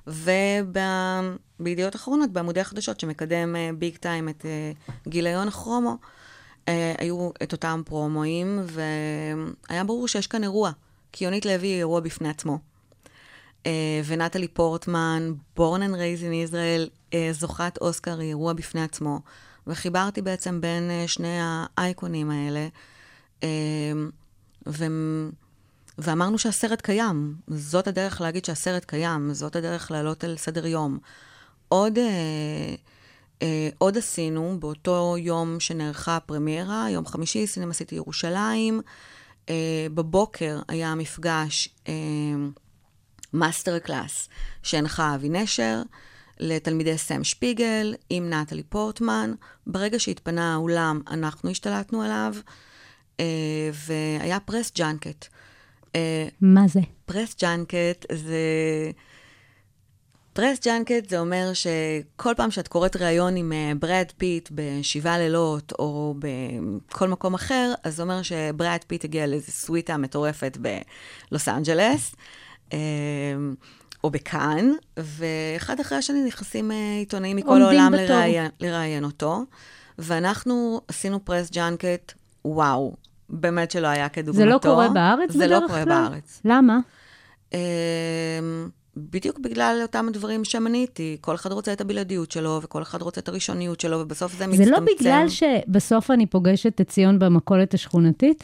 [0.07, 5.97] ובידיעות אחרונות, בעמודי החדשות שמקדם big time את אה, גיליון הכרומו,
[6.65, 10.71] אה, היו את אותם פרומואים, והיה ברור שיש כאן אירוע,
[11.11, 12.70] כי יונית לוי היא אירוע בפני עצמו.
[13.63, 13.67] אה,
[14.05, 16.89] ונטלי פורטמן, born and raised in Israel,
[17.31, 19.19] זוכת אוסקר, היא אירוע בפני עצמו.
[19.67, 22.67] וחיברתי בעצם בין אה, שני האייקונים האלה,
[23.39, 23.45] אה,
[24.67, 24.85] ו...
[25.97, 27.35] ואמרנו שהסרט קיים.
[27.47, 30.99] זאת הדרך להגיד שהסרט קיים, זאת הדרך לעלות על סדר יום.
[31.67, 32.75] עוד, אה,
[33.41, 38.81] אה, עוד עשינו, באותו יום שנערכה הפרמיירה, יום חמישי, סינמה סיטי ירושלים,
[39.49, 41.93] אה, בבוקר היה מפגש אה,
[43.33, 44.29] מאסטר קלאס
[44.63, 45.81] שהנחה אבי נשר
[46.39, 49.33] לתלמידי סם שפיגל עם נטלי פורטמן.
[49.67, 52.35] ברגע שהתפנה האולם, אנחנו השתלטנו עליו,
[53.19, 53.25] אה,
[53.73, 55.25] והיה press junket.
[55.95, 56.79] אה, מה זה?
[57.05, 58.37] press junket זה...
[60.33, 65.73] press junket זה אומר שכל פעם שאת קוראת ראיון עם אה, ברד פיט בשבעה לילות
[65.79, 72.15] או בכל מקום אחר, אז זה אומר שברד פיט הגיע לאיזו סוויטה מטורפת בלוס אנג'לס.
[72.73, 72.77] אה,
[74.03, 77.93] או בכאן, ואחד אחרי השני נכנסים אה, עיתונאים מכל העולם.
[78.59, 79.43] לראיין, אותו,
[79.99, 82.13] ואנחנו עשינו press junket,
[82.45, 82.95] וואו,
[83.29, 84.37] באמת שלא היה כדוגמתו.
[84.37, 85.83] זה לא קורה בארץ זה בדרך לא כלל?
[85.83, 86.41] קורה בארץ.
[86.45, 86.79] למה?
[87.53, 87.59] אמ,
[88.97, 93.27] בדיוק בגלל אותם הדברים שמניתי, כל אחד רוצה את הבלעדיות שלו, וכל אחד רוצה את
[93.29, 94.65] הראשוניות שלו, ובסוף זה מצטמצם.
[94.65, 98.43] זה לא בגלל שבסוף אני פוגשת את ציון במכולת השכונתית?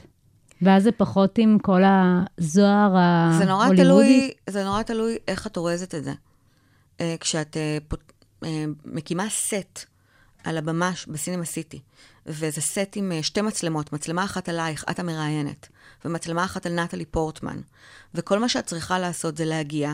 [0.62, 2.96] ואז זה פחות עם כל הזוהר
[3.38, 3.84] זה נורא ההוליוודי?
[3.84, 6.14] תלוי, זה נורא תלוי איך את אורזת את זה.
[7.02, 7.78] אה, כשאת אה,
[8.44, 9.80] אה, מקימה סט
[10.44, 11.80] על הבמה בסינמה סיטי,
[12.26, 15.70] וזה סט עם שתי מצלמות, מצלמה אחת עלייך, את המראיינת,
[16.06, 17.62] ומצלמה אחת על נטלי פורטמן,
[18.14, 19.94] וכל מה שאת צריכה לעשות זה להגיע,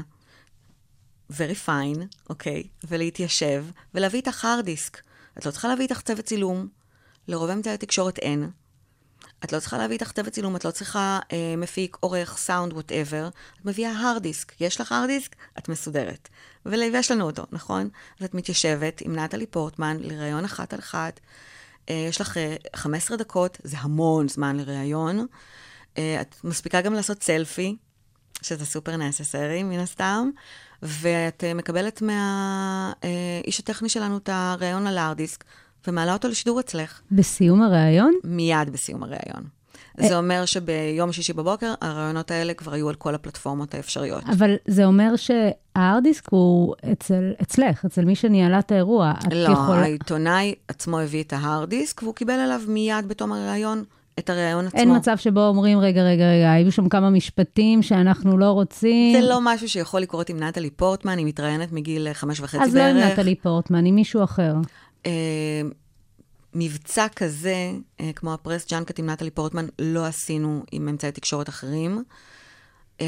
[1.32, 4.98] very fine, אוקיי, ולהתיישב, ולהביא איתך hard disk.
[5.38, 6.68] את לא צריכה להביא איתך צוות צילום,
[7.28, 8.50] לרוב אמצעי התקשורת אין.
[9.44, 12.79] את לא צריכה להביא איתך צוות צילום, את לא צריכה אה, מפיק, עורך, סאונד, ו
[12.79, 13.28] whatever.
[13.28, 14.54] את מביאה hard disk.
[14.60, 16.30] יש לך hard disk, את מסודרת.
[16.66, 17.90] ויש לנו אותו, נכון?
[18.20, 21.20] אז את מתיישבת עם נטלי פורטמן לראיון אחת על אחת.
[21.90, 25.28] אה, יש לך אה, 15 דקות, זה המון זמן לראיון.
[25.98, 27.76] אה, את מספיקה גם לעשות סלפי,
[28.42, 30.30] שזה סופר נססרי מן הסתם,
[30.82, 35.44] ואת אה, מקבלת מהאיש הטכני שלנו את הראיון על ההארד דיסק,
[35.88, 37.02] ומעלה אותו לשידור אצלך.
[37.12, 38.14] בסיום הראיון?
[38.24, 39.44] מיד בסיום הראיון.
[40.00, 44.24] זה אומר שביום שישי בבוקר, הרעיונות האלה כבר היו על כל הפלטפורמות האפשריות.
[44.30, 49.14] אבל זה אומר שה hard disk הוא אצל, אצלך, אצל מי שניהלה את האירוע.
[49.32, 53.84] לא, יכולה- העיתונאי עצמו הביא את ה hard disk, והוא קיבל עליו מיד בתום הראיון
[54.20, 54.80] את הראיון עצמו.
[54.80, 59.22] אין מצב שבו אומרים, רגע, רגע, רגע, היו שם כמה משפטים שאנחנו לא רוצים.
[59.22, 62.76] זה לא משהו שיכול לקרות עם נטלי פורטמן, היא מתראיינת מגיל אה, חמש וחצי אז
[62.76, 63.20] לא עם בערך.
[63.20, 64.54] נטלי פורטמן, עם מישהו אחר.
[65.06, 65.62] אה,
[66.54, 71.50] מבצע כזה, אה, כמו ה press junket עם נטלי פורטמן, לא עשינו עם אמצעי תקשורת
[71.50, 72.04] אחרים.
[73.02, 73.06] אה,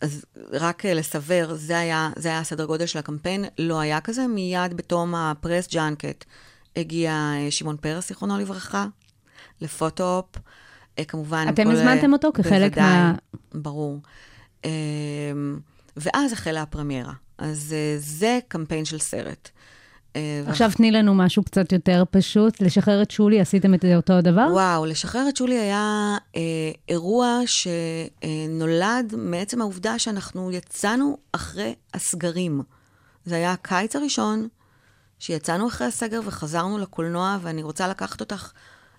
[0.00, 4.26] אז רק אה, לסבר, זה היה, זה היה הסדר גודל של הקמפיין, לא היה כזה.
[4.26, 6.24] מיד בתום ה press junket
[6.76, 8.86] הגיע אה, שמעון פרס, זיכרונו לברכה,
[9.60, 10.26] ל photo op.
[10.98, 13.14] אה, כמובן, אתם כל, הזמנתם אותו כחלק בוודאי, מה-
[13.54, 14.00] ברור.
[15.96, 17.12] ואז החלה הפרמיירה.
[17.38, 19.50] אז אה, זה קמפיין של סרט.
[20.16, 22.60] אה, עכשיו תני לנו משהו קצת יותר פשוט.
[22.60, 24.48] לשחרר את שולי, עשיתם את אותו הדבר?
[24.52, 26.40] וואו, לשחרר את שולי היה אה,
[26.88, 32.62] אירוע שנולד מעצם העובדה שאנחנו יצאנו אחרי הסגרים.
[33.24, 34.48] זה היה הקיץ הראשון,
[35.18, 38.52] שיצאנו אחרי הסגר וחזרנו לקולנוע, ואני רוצה לקחת אותך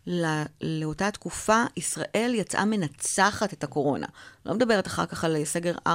[0.08, 0.28] לא,
[0.62, 4.08] לאותה תקופה, ישראל יצאה מנצחת את הקורונה.
[4.46, 5.90] לא מדברת אחר כך על סגר 4-5,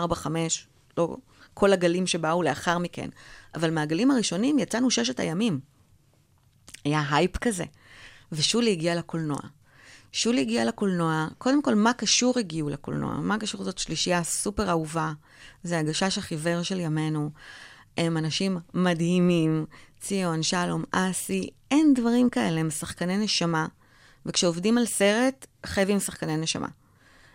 [0.98, 1.16] לא
[1.54, 3.08] כל הגלים שבאו לאחר מכן,
[3.54, 5.60] אבל מהגלים הראשונים יצאנו ששת הימים.
[6.84, 7.64] היה הייפ כזה.
[8.32, 9.38] ושולי הגיעה לקולנוע.
[10.12, 13.14] שולי הגיעה לקולנוע, קודם כל, מה קשור הגיעו לקולנוע?
[13.14, 15.12] מה קשור זאת שלישייה סופר אהובה?
[15.62, 17.30] זה הגשש החיוור של ימינו.
[17.96, 19.66] הם אנשים מדהימים,
[20.00, 23.66] ציון, שלום, אסי, אין דברים כאלה, הם שחקני נשמה.
[24.26, 26.68] וכשעובדים על סרט, חייבים שחקני נשמה.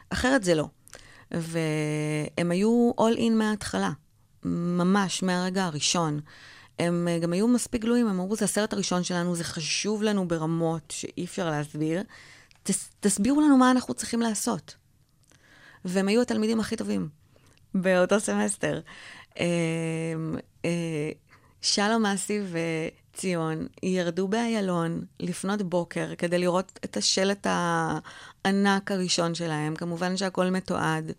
[0.09, 0.67] אחרת זה לא.
[1.31, 3.91] והם היו all in מההתחלה,
[4.43, 6.19] ממש מהרגע הראשון.
[6.79, 10.27] הם אה, גם היו מספיק גלויים, הם אמרו, זה הסרט הראשון שלנו, זה חשוב לנו
[10.27, 12.03] ברמות שאי אפשר להסביר.
[12.63, 14.75] תס, תסבירו לנו מה אנחנו צריכים לעשות.
[15.85, 17.09] והם היו התלמידים הכי טובים
[17.73, 18.81] באותו סמסטר.
[19.39, 19.45] אה,
[20.65, 21.11] אה,
[21.61, 27.47] שלום אסי וציון ירדו באיילון לפנות בוקר כדי לראות את השלט
[28.45, 29.75] הענק הראשון שלהם.
[29.75, 31.11] כמובן שהכל מתועד.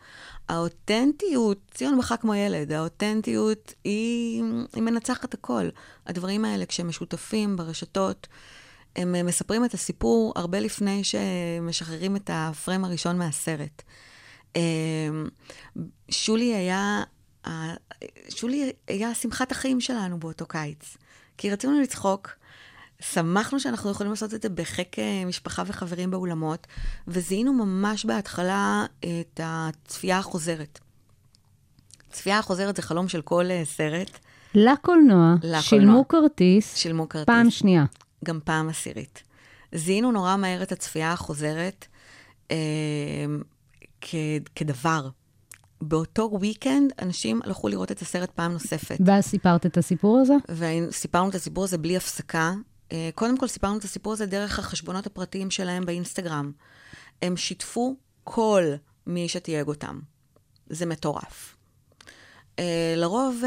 [0.48, 4.42] האותנטיות, ציון בכה כמו ילד, האותנטיות היא,
[4.74, 5.68] היא מנצחת הכל.
[6.06, 8.26] הדברים האלה, כשהם משותפים ברשתות,
[8.96, 13.82] הם מספרים את הסיפור הרבה לפני שמשחררים את הפריים הראשון מהסרט.
[14.56, 14.62] אה,
[16.08, 17.02] שולי היה,
[18.28, 20.96] שולי היה שמחת החיים שלנו באותו קיץ.
[21.38, 22.30] כי רצינו לצחוק,
[23.00, 26.66] שמחנו שאנחנו יכולים לעשות את זה בחיק אה, משפחה וחברים באולמות,
[27.08, 30.78] וזיהינו ממש בהתחלה את הצפייה החוזרת.
[32.10, 34.18] צפייה החוזרת זה חלום של כל אה, סרט,
[34.54, 35.60] לקולנוע, לקולנוע.
[35.62, 37.26] שילמו כרטיס, שילמו כרטיס.
[37.26, 37.84] פעם שנייה.
[38.24, 39.22] גם פעם עשירית.
[39.74, 41.86] זיהינו נורא מהר את הצפייה החוזרת
[42.50, 42.56] אה,
[44.00, 44.14] כ,
[44.54, 45.08] כדבר.
[45.82, 48.98] באותו וויקנד אנשים הלכו לראות את הסרט פעם נוספת.
[49.06, 50.34] ואז סיפרת את הסיפור הזה?
[50.48, 52.52] וסיפרנו את הסיפור הזה בלי הפסקה.
[52.92, 56.52] אה, קודם כל סיפרנו את הסיפור הזה דרך החשבונות הפרטיים שלהם באינסטגרם.
[57.22, 58.62] הם שיתפו כל
[59.06, 60.00] מי שתייג אותם.
[60.66, 61.56] זה מטורף.
[62.58, 63.42] אה, לרוב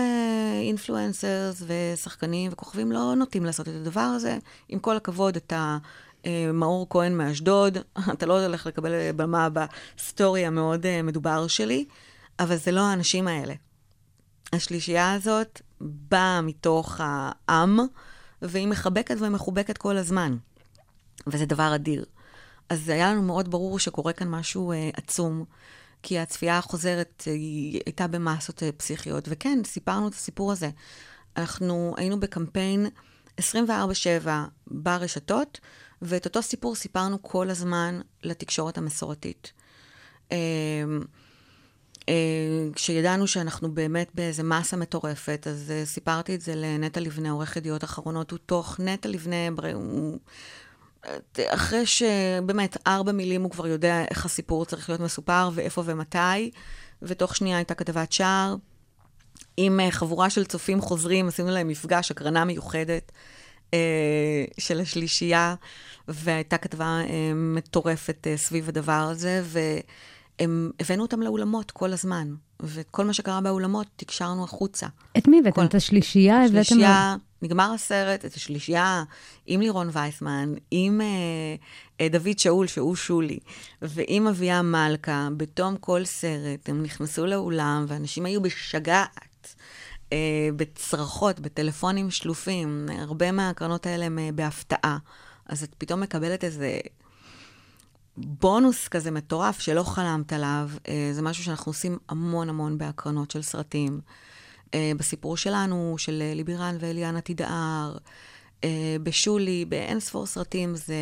[0.62, 4.38] influencers ושחקנים וכוכבים לא נוטים לעשות את הדבר הזה.
[4.70, 5.78] עם כל הכבוד, אתה
[6.26, 7.78] אה, מאור כהן מאשדוד,
[8.14, 11.86] אתה לא הולך לקבל במה בסטורי המאוד אה, מדובר שלי,
[12.40, 13.54] אבל זה לא האנשים האלה.
[14.54, 17.80] השלישייה הזאת באה מתוך העם,
[18.44, 20.38] והיא מחבקת ומחובקת כל הזמן.
[21.28, 22.06] וזה דבר אדיר.
[22.70, 25.46] אז היה לנו מאוד ברור שקורה כאן משהו אה, עצום,
[26.04, 27.34] כי הצפייה החוזרת אה,
[27.86, 29.26] הייתה במסות אה, פסיכיות.
[29.30, 30.70] וכן, סיפרנו את הסיפור הזה.
[31.38, 32.88] אנחנו היינו בקמפיין
[33.42, 34.28] 24/7
[34.68, 35.60] ברשתות,
[36.02, 39.52] ואת אותו סיפור סיפרנו כל הזמן לתקשורת המסורתית.
[40.32, 40.38] אה,
[42.76, 47.84] כשידענו שאנחנו באמת באיזה מסה מטורפת, אז אה, סיפרתי את זה לנטע לבנה, עורך ידיעות
[47.84, 50.20] אחרונות, הוא תוך נטע לבנה, הוא...
[51.48, 56.52] אחרי שבאמת ארבע מילים הוא כבר יודע איך הסיפור צריך להיות מסופר ואיפה ומתי,
[57.02, 58.56] ותוך שנייה הייתה כתבת שער.
[59.58, 63.12] עם אה, חבורה של צופים חוזרים, עשינו להם מפגש, הקרנה מיוחדת
[63.74, 65.56] אה, של השלישייה,
[66.08, 69.42] והייתה כתבה אה, מטורפת אה, סביב הדבר הזה,
[70.42, 74.88] והבאנו אותם לאולמות כל הזמן, ואת כל מה שקרה באולמות תקשרנו החוצה.
[75.18, 75.56] את מי הבאתם?
[75.56, 76.64] כל- את השלישייה הבאתם?
[76.64, 79.04] שלישייה, נגמר הסרט, את השלישייה
[79.46, 81.06] עם לירון וייסמן, עם אה,
[82.02, 83.40] אה, דוד שאול, שהוא שולי,
[83.82, 89.56] ועם אביה מלכה, בתום כל סרט, הם נכנסו לאולם, ואנשים היו בשגעת,
[90.14, 90.18] אה,
[90.56, 92.86] בצרחות, בטלפונים שלופים.
[93.00, 94.98] הרבה מהקרנות האלה הם אה, בהפתעה.
[95.46, 96.80] אז את פתאום מקבלת איזה
[98.18, 100.70] בונוס כזה מטורף שלא חלמת עליו.
[100.88, 104.02] אה, זה משהו שאנחנו עושים המון המון בהקרנות של סרטים.
[104.74, 107.98] אה, בסיפור שלנו, של אה, ליבירן ואליאנה תדהר,
[109.04, 110.96] בשולי, באין ספור סרטים, זה,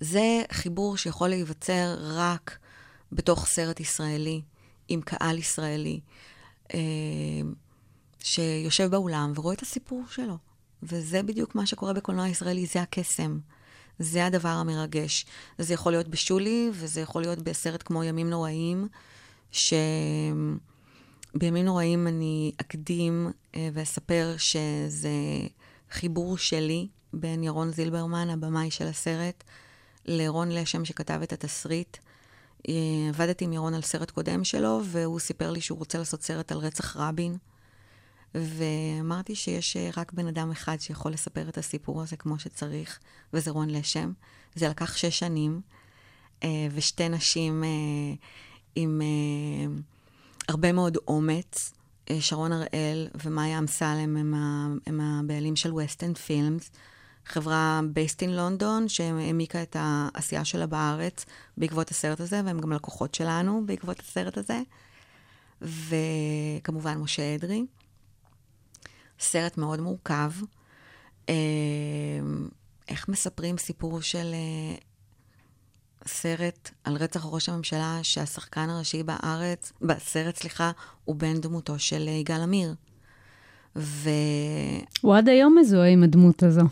[0.00, 2.58] זה חיבור שיכול להיווצר רק
[3.12, 4.42] בתוך סרט ישראלי,
[4.88, 6.00] עם קהל ישראלי,
[8.18, 10.38] שיושב באולם ורואה את הסיפור שלו.
[10.82, 13.38] וזה בדיוק מה שקורה בקולנוע ישראלי, זה הקסם.
[13.98, 15.26] זה הדבר המרגש.
[15.58, 18.88] זה יכול להיות בשולי, וזה יכול להיות בסרט כמו ימים נוראים,
[19.52, 20.44] שבימים
[21.64, 25.10] נוראים אני אקדים אה, ואספר שזה
[25.90, 29.44] חיבור שלי בין ירון זילברמן, הבמאי של הסרט,
[30.06, 31.96] לרון לשם שכתב את התסריט.
[32.68, 32.74] אה,
[33.08, 36.58] עבדתי עם ירון על סרט קודם שלו, והוא סיפר לי שהוא רוצה לעשות סרט על
[36.58, 37.36] רצח רבין.
[38.34, 42.98] ואמרתי שיש אה, רק בן אדם אחד שיכול לספר את הסיפור הזה כמו שצריך,
[43.32, 44.12] וזה רון לשם.
[44.54, 45.60] זה לקח שש שנים,
[46.44, 47.68] אה, ושתי נשים אה,
[48.76, 49.00] עם
[50.48, 51.72] הרבה מאוד אומץ.
[52.20, 54.34] שרון הראל ומאיה אמסלם
[54.86, 56.70] הם הבעלים של ווסטן פילמס,
[57.26, 61.24] חברה בייסט אין לונדון, שהעמיקה את העשייה שלה בארץ
[61.56, 64.60] בעקבות הסרט הזה, והם גם לקוחות שלנו בעקבות הסרט הזה.
[65.62, 67.64] וכמובן משה אדרי.
[69.20, 70.30] סרט מאוד מורכב.
[71.28, 71.34] אה,
[72.88, 74.76] איך מספרים סיפור של אה,
[76.06, 80.70] סרט על רצח ראש הממשלה שהשחקן הראשי בארץ, בסרט, סליחה,
[81.04, 82.74] הוא בן דמותו של אה, יגאל עמיר.
[83.76, 84.06] ויש
[85.00, 86.62] הוא עד היום מזוהה עם הדמות הזו.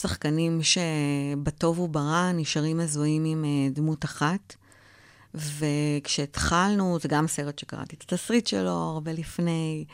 [0.00, 4.54] שחקנים שבטוב וברע נשארים מזוהים עם דמות אחת.
[5.34, 9.84] וכשהתחלנו, זה גם סרט שקראתי את התסריט שלו הרבה לפני,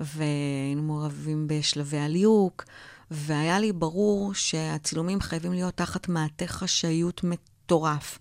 [0.00, 2.64] והיינו מעורבים בשלבי הליהוק,
[3.10, 8.18] והיה לי ברור שהצילומים חייבים להיות תחת מעטה חשאיות מטורף.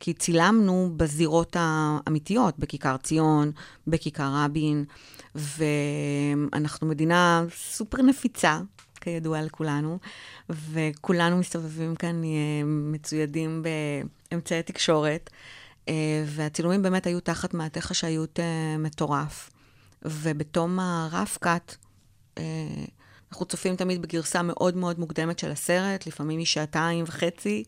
[0.00, 3.52] כי צילמנו בזירות האמיתיות, בכיכר ציון,
[3.86, 4.84] בכיכר רבין,
[5.34, 8.60] ואנחנו מדינה סופר נפיצה,
[9.00, 9.98] כידוע לכולנו,
[10.50, 12.28] וכולנו מסתובבים כאן אה,
[12.64, 13.62] מצוידים
[14.30, 15.30] באמצעי תקשורת,
[16.26, 19.50] והצילומים באמת היו תחת מעטה חשאיות אה, מטורף.
[20.04, 21.76] ובתום הרף-קאט,
[22.38, 22.42] אה,
[23.32, 27.64] אנחנו צופים תמיד בגרסה מאוד מאוד מוקדמת של הסרט, לפעמים היא שעתיים וחצי,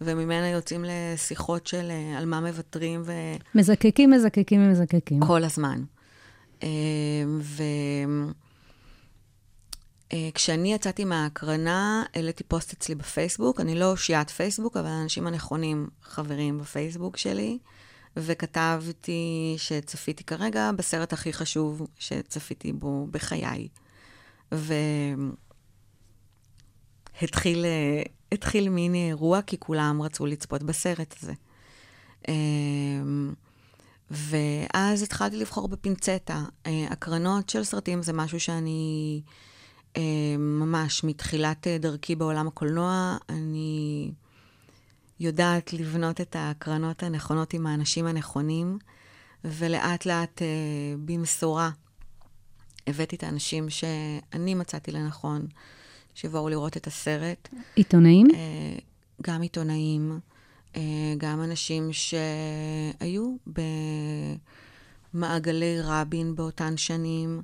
[0.00, 3.12] וממנה יוצאים לשיחות של אה, על מה מוותרים ו...
[3.54, 5.20] מזקקים, מזקקים ומזקקים.
[5.20, 5.82] כל הזמן.
[6.62, 6.68] אה,
[7.40, 7.62] ו...
[10.14, 13.60] אה, כשאני יצאתי מההקרנה, העליתי פוסט אצלי בפייסבוק.
[13.60, 17.58] אני לא אושיית פייסבוק, אבל האנשים הנכונים חברים בפייסבוק שלי.
[18.16, 23.68] וכתבתי שצפיתי כרגע בסרט הכי חשוב שצפיתי בו בחיי.
[27.20, 31.32] והתחיל אה, מיני אירוע, כי כולם רצו לצפות בסרט הזה.
[32.28, 33.32] אמ,
[34.10, 36.44] ואז התחלתי לבחור בפינצטה.
[36.66, 39.22] אה, הקרנות של סרטים זה משהו שאני
[40.38, 44.10] ממש מתחילת אה, דרכי בעולם הקולנוע, אני
[45.20, 48.78] יודעת לבנות את הקרנות הנכונות עם האנשים הנכונים,
[49.44, 50.46] ולאט לאט אה,
[51.04, 51.70] במשורה
[52.86, 55.46] הבאתי את האנשים שאני מצאתי לנכון
[56.14, 57.48] שיבואו לראות את הסרט.
[57.74, 58.28] עיתונאים?
[58.34, 58.78] אה,
[59.22, 60.20] גם עיתונאים,
[60.76, 60.80] אה,
[61.16, 63.36] גם אנשים שהיו
[65.14, 67.42] במעגלי רבין באותן שנים.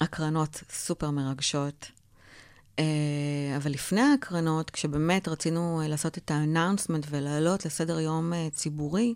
[0.00, 1.90] הקרנות סופר מרגשות.
[2.78, 2.84] אה,
[3.56, 9.14] אבל לפני ההקרנות, כשבאמת רצינו אה, לעשות את האנאונסמנט ולהעלות לסדר יום אה, ציבורי,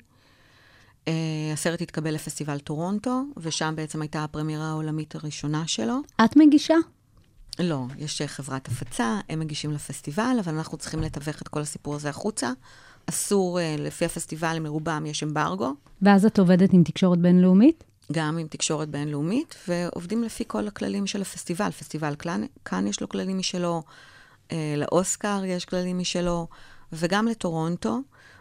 [1.53, 6.01] הסרט התקבל לפסטיבל טורונטו, ושם בעצם הייתה הפרמירה העולמית הראשונה שלו.
[6.25, 6.75] את מגישה?
[7.59, 12.09] לא, יש חברת הפצה, הם מגישים לפסטיבל, אבל אנחנו צריכים לתווך את כל הסיפור הזה
[12.09, 12.53] החוצה.
[13.07, 15.73] אסור, לפי הפסטיבלים לרובם יש אמברגו,
[16.03, 17.85] ואז את עובדת עם תקשורת בינלאומית?
[18.13, 21.71] גם עם תקשורת בינלאומית, ועובדים לפי כל הכללים של הפסטיבל.
[21.71, 23.83] פסטיבל כאן, כאן יש לו כללים משלו,
[24.53, 26.49] אה, לאוסקר יש כללים משלו,
[26.93, 28.01] וגם לטורונטו,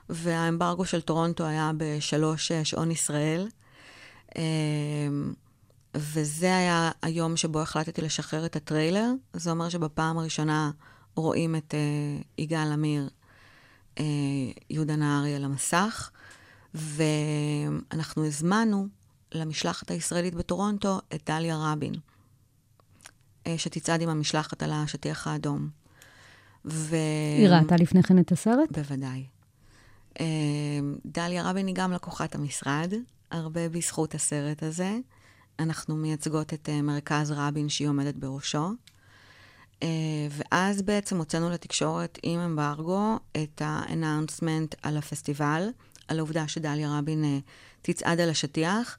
[0.10, 3.48] והאמברגו של טורונטו היה בשלוש שעון ישראל.
[4.38, 4.44] אה,
[5.96, 9.12] וזה היה היום שבו החלטתי לשחרר את הטריילר.
[9.34, 10.72] זה אומר שבפעם הראשונה
[11.16, 13.10] רואים את אה, יגאל עמיר,
[14.00, 14.04] אה,
[14.70, 16.12] יהודה נהרי על המסך,
[16.74, 18.88] ואנחנו הזמנו
[19.34, 21.94] למשלחת הישראלית בטורונטו את דליה רבין,
[23.48, 25.70] אה, שתצעד עם המשלחת על השטיח האדום.
[26.66, 26.96] ו...
[27.38, 28.72] היא ראתה לפני כן את הסרט?
[28.72, 29.26] בוודאי.
[30.20, 30.26] אה,
[31.06, 32.94] דליה רבין היא גם לקוחת המשרד,
[33.32, 34.98] הרבה בזכות הסרט הזה.
[35.60, 38.72] אנחנו מייצגות את אה, מרכז רבין שהיא עומדת בראשו.
[40.32, 45.70] ואז בעצם הוצאנו לתקשורת עם אמברגו את האנאונסמנט על הפסטיבל,
[46.10, 47.40] על העובדה שדליה רבין אה,
[47.82, 48.98] תצעד על השטיח,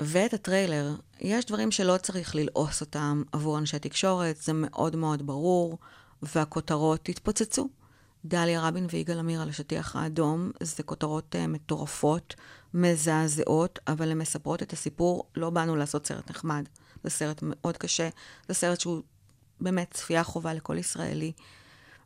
[0.00, 0.94] ואת הטריילר.
[1.20, 5.78] יש דברים שלא צריך ללעוס אותם עבור אנשי תקשורת, זה מאוד מאוד ברור,
[6.22, 7.68] והכותרות התפוצצו.
[8.24, 12.34] דליה רבין ויגאל עמיר על השטיח האדום, זה כותרות uh, מטורפות,
[12.74, 15.24] מזעזעות, אבל הן מספרות את הסיפור.
[15.36, 16.64] לא באנו לעשות סרט נחמד,
[17.04, 18.08] זה סרט מאוד קשה,
[18.48, 19.02] זה סרט שהוא
[19.60, 21.32] באמת צפייה חובה לכל ישראלי.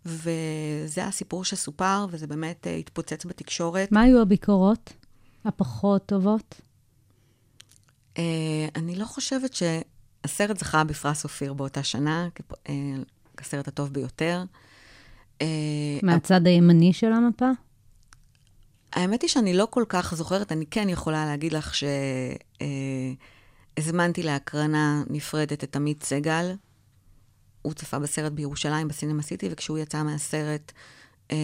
[0.06, 3.92] וזה הסיפור שסופר, וזה באמת uh, התפוצץ בתקשורת.
[3.92, 4.92] מה היו הביקורות
[5.44, 6.60] הפחות טובות?
[8.14, 8.18] Uh,
[8.76, 12.70] אני לא חושבת שהסרט זכה בפרס אופיר באותה שנה, כפ- uh,
[13.36, 14.44] כסרט הטוב ביותר.
[15.38, 15.42] Uh,
[16.02, 17.50] מהצד הימני של המפה?
[18.92, 21.72] האמת היא שאני לא כל כך זוכרת, אני כן יכולה להגיד לך
[23.78, 26.54] שהזמנתי להקרנה נפרדת את עמית סגל.
[27.62, 30.72] הוא צפה בסרט בירושלים, בסינמה סיטי, וכשהוא יצא מהסרט,
[31.30, 31.36] אה,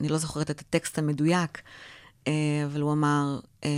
[0.00, 1.62] אני לא זוכרת את הטקסט המדויק,
[2.26, 2.32] אה,
[2.66, 3.70] אבל הוא אמר, אה,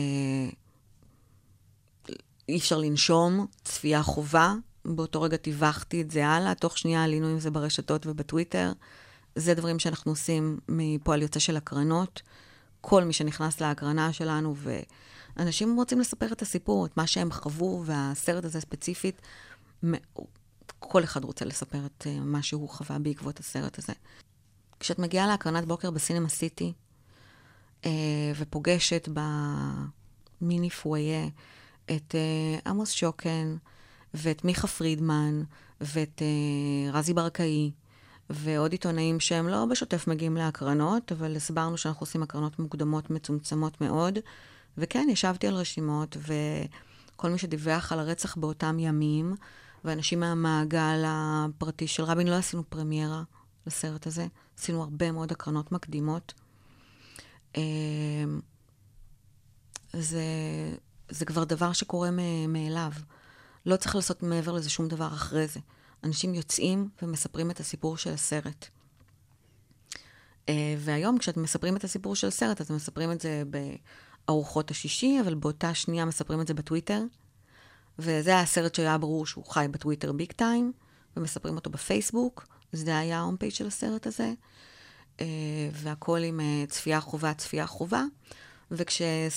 [2.48, 4.54] אי אפשר לנשום, צפייה חובה.
[4.84, 8.72] באותו רגע טיווחתי את זה הלאה, תוך שנייה עלינו עם זה ברשתות ובטוויטר.
[9.36, 12.22] זה דברים שאנחנו עושים מפועל יוצא של הקרנות.
[12.80, 14.54] כל מי שנכנס להקרנה שלנו,
[15.36, 19.22] ואנשים רוצים לספר את הסיפור, את מה שהם חוו, והסרט הזה ספציפית,
[20.88, 23.92] כל אחד רוצה לספר את אה, מה שהוא חווה בעקבות הסרט הזה.
[24.80, 26.72] כשאת מגיעה להקרנת בוקר בסינמה סיטי,
[27.84, 27.90] אה,
[28.36, 29.08] ופוגשת
[30.40, 31.28] במיני פוויה
[31.84, 33.56] את אה, עמוס שוקן,
[34.14, 35.42] ואת מיכה פרידמן,
[35.80, 36.22] ואת
[36.92, 37.70] רזי ברקאי,
[38.30, 44.18] ועוד עיתונאים שהם לא בשוטף מגיעים להקרנות, אבל הסברנו שאנחנו עושים הקרנות מוקדמות מצומצמות מאוד.
[44.78, 49.34] וכן, ישבתי על רשימות, וכל מי שדיווח על הרצח באותם ימים,
[49.84, 53.22] ואנשים מהמעגל הפרטי של רבין, לא עשינו פרמיירה
[53.66, 54.26] לסרט הזה,
[54.58, 56.34] עשינו הרבה מאוד הקרנות מקדימות.
[57.56, 57.62] אה,
[59.92, 60.24] זה,
[61.08, 62.10] זה כבר דבר שקורה
[62.48, 62.92] מאליו.
[63.66, 65.60] לא צריך לעשות מעבר לזה שום דבר אחרי זה.
[66.04, 68.68] אנשים יוצאים ומספרים את הסיפור של הסרט.
[70.46, 73.42] Uh, והיום כשאתם מספרים את הסיפור של סרט, אתם מספרים את זה
[74.26, 77.02] בארוחות השישי, אבל באותה שנייה מספרים את זה בטוויטר.
[77.98, 80.72] וזה היה הסרט שהיה ברור שהוא חי בטוויטר big time,
[81.16, 82.46] ומספרים אותו בפייסבוק.
[82.72, 84.32] זה היה ה home page של הסרט הזה.
[85.18, 85.22] Uh,
[85.72, 88.04] והכל עם uh, צפייה חובה, צפייה חובה.
[88.70, 89.32] וכשאת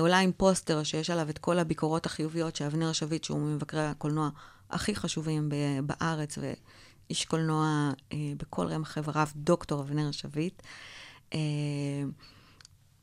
[0.00, 4.30] עולה עם פוסטר שיש עליו את כל הביקורות החיוביות שאבנר שביט, שהוא ממבקרי הקולנוע
[4.70, 5.48] הכי חשובים
[5.82, 10.62] בארץ, ואיש קולנוע אה, בכל רמ"ח איבריו, דוקטור אבנר שביט.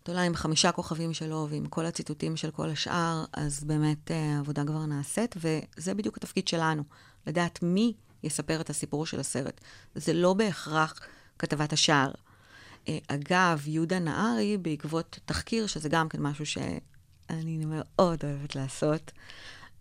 [0.08, 4.64] עולה עם חמישה כוכבים שלו ועם כל הציטוטים של כל השאר, אז באמת אה, העבודה
[4.64, 6.84] כבר נעשית, וזה בדיוק התפקיד שלנו,
[7.28, 7.93] לדעת מי
[8.24, 9.62] יספר את הסיפור של הסרט.
[9.95, 10.99] זה לא בהכרח
[11.39, 12.12] כתבת השער.
[12.88, 19.12] אה, אגב, יהודה נהרי, בעקבות תחקיר, שזה גם כן משהו שאני מאוד אוהבת לעשות,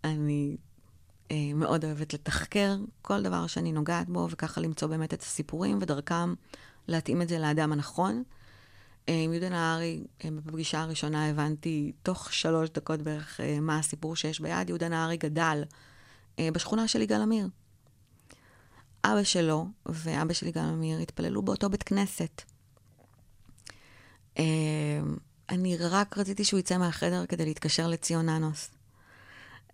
[0.03, 0.57] אני
[1.31, 6.33] אה, מאוד אוהבת לתחקר כל דבר שאני נוגעת בו, וככה למצוא באמת את הסיפורים, ודרכם
[6.87, 8.23] להתאים את זה לאדם הנכון.
[9.07, 14.39] עם יהודה נהרי, אה, בפגישה הראשונה הבנתי תוך שלוש דקות בערך אה, מה הסיפור שיש
[14.39, 14.69] ביד.
[14.69, 15.63] יהודה נהרי גדל
[16.39, 17.47] אה, בשכונה של יגאל עמיר.
[19.05, 22.41] אבא שלו ואבא של יגאל עמיר התפללו באותו בית כנסת.
[25.49, 28.71] אני רק רציתי שהוא יצא מהחדר כדי להתקשר לציון ננוס.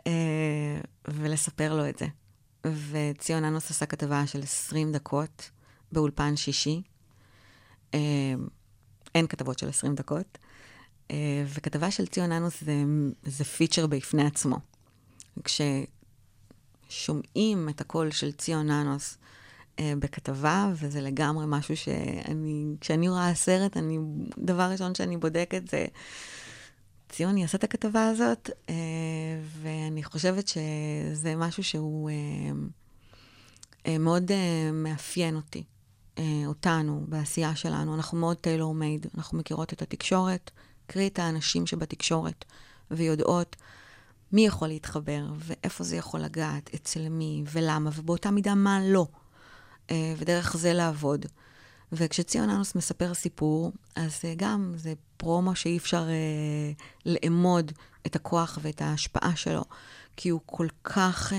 [0.08, 2.06] אה, ולספר לו את זה.
[2.90, 5.50] וציון אנוס עשה כתבה של 20 דקות
[5.92, 6.82] באולפן שישי.
[9.16, 10.38] אין כתבות של 20 דקות.
[11.12, 12.74] אה, וכתבה של ציון אנוס זה,
[13.24, 14.58] זה פיצ'ר בפני עצמו.
[15.44, 15.90] כששומעים
[17.70, 19.18] את הקול של ציון אנוס
[19.80, 23.98] אה, בכתבה, וזה לגמרי משהו שאני, כשאני רואה סרט, אני,
[24.38, 25.86] דבר ראשון שאני בודקת זה,
[27.10, 28.76] ציון יעשה את הכתבה הזאת, אה,
[29.62, 32.10] ואני חושבת שזה משהו שהוא
[34.00, 34.32] מאוד
[34.74, 35.64] מאפיין אותי.
[36.18, 37.96] אה, אותנו, בעשייה שלנו.
[37.96, 40.52] אנחנו מאוד טיילור מייד, אנחנו מכירות את התקשורת,
[40.88, 42.46] קרי את האנשים שבתקשורת,
[42.92, 43.56] ויודעות
[44.32, 49.08] מי יכול להתחבר, ואיפה זה יכול לגעת, אצל מי, ולמה, ובאותה מידה מה לא.
[49.92, 51.26] אה, ודרך זה לעבוד.
[51.92, 56.72] וכשציון אנוס מספר סיפור, אז אה, גם זה פרומו שאי אפשר אה,
[57.06, 57.72] לאמוד
[58.06, 59.64] את הכוח ואת ההשפעה שלו,
[60.18, 61.38] כי הוא כל כך אה,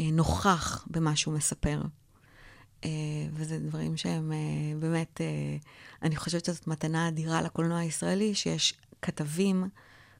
[0.00, 1.80] אה, נוכח במה שהוא מספר.
[2.84, 2.90] אה,
[3.32, 5.56] וזה דברים שהם אה, באמת, אה,
[6.02, 9.64] אני חושבת שזאת מתנה אדירה לקולנוע הישראלי, שיש כתבים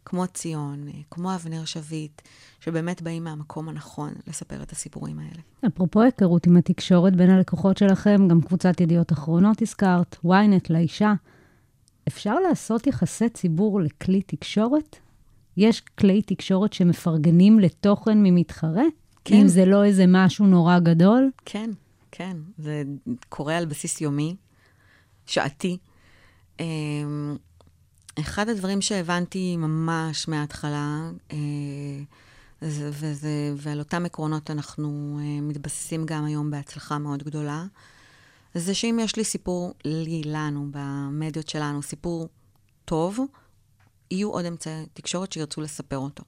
[0.04, 2.22] כמו ציון, כמו אבנר שביט,
[2.60, 5.40] שבאמת באים מהמקום הנכון לספר את הסיפורים האלה.
[5.66, 11.14] אפרופו היכרות עם התקשורת בין הלקוחות שלכם, גם קבוצת ידיעות אחרונות הזכרת, ynet לאישה.
[12.08, 14.96] אפשר לעשות יחסי ציבור לכלי תקשורת?
[15.56, 18.84] יש כלי תקשורת שמפרגנים לתוכן ממתחרה?
[19.24, 19.34] כן.
[19.34, 21.30] אם זה לא איזה משהו נורא גדול?
[21.44, 21.70] כן,
[22.12, 22.82] כן, זה
[23.28, 24.36] קורה על בסיס יומי,
[25.26, 25.78] שעתי.
[26.60, 27.36] אמ,
[28.20, 31.36] אחד הדברים שהבנתי ממש מההתחלה, אה,
[32.60, 37.64] זה- וזה, ועל אותם עקרונות אנחנו אה, מתבססים גם היום בהצלחה מאוד גדולה,
[38.54, 42.28] זה שאם יש לי סיפור, לי, לנו, במדיות שלנו, סיפור
[42.84, 43.18] טוב,
[44.10, 46.24] יהיו עוד אמצעי תקשורת שירצו לספר אותו.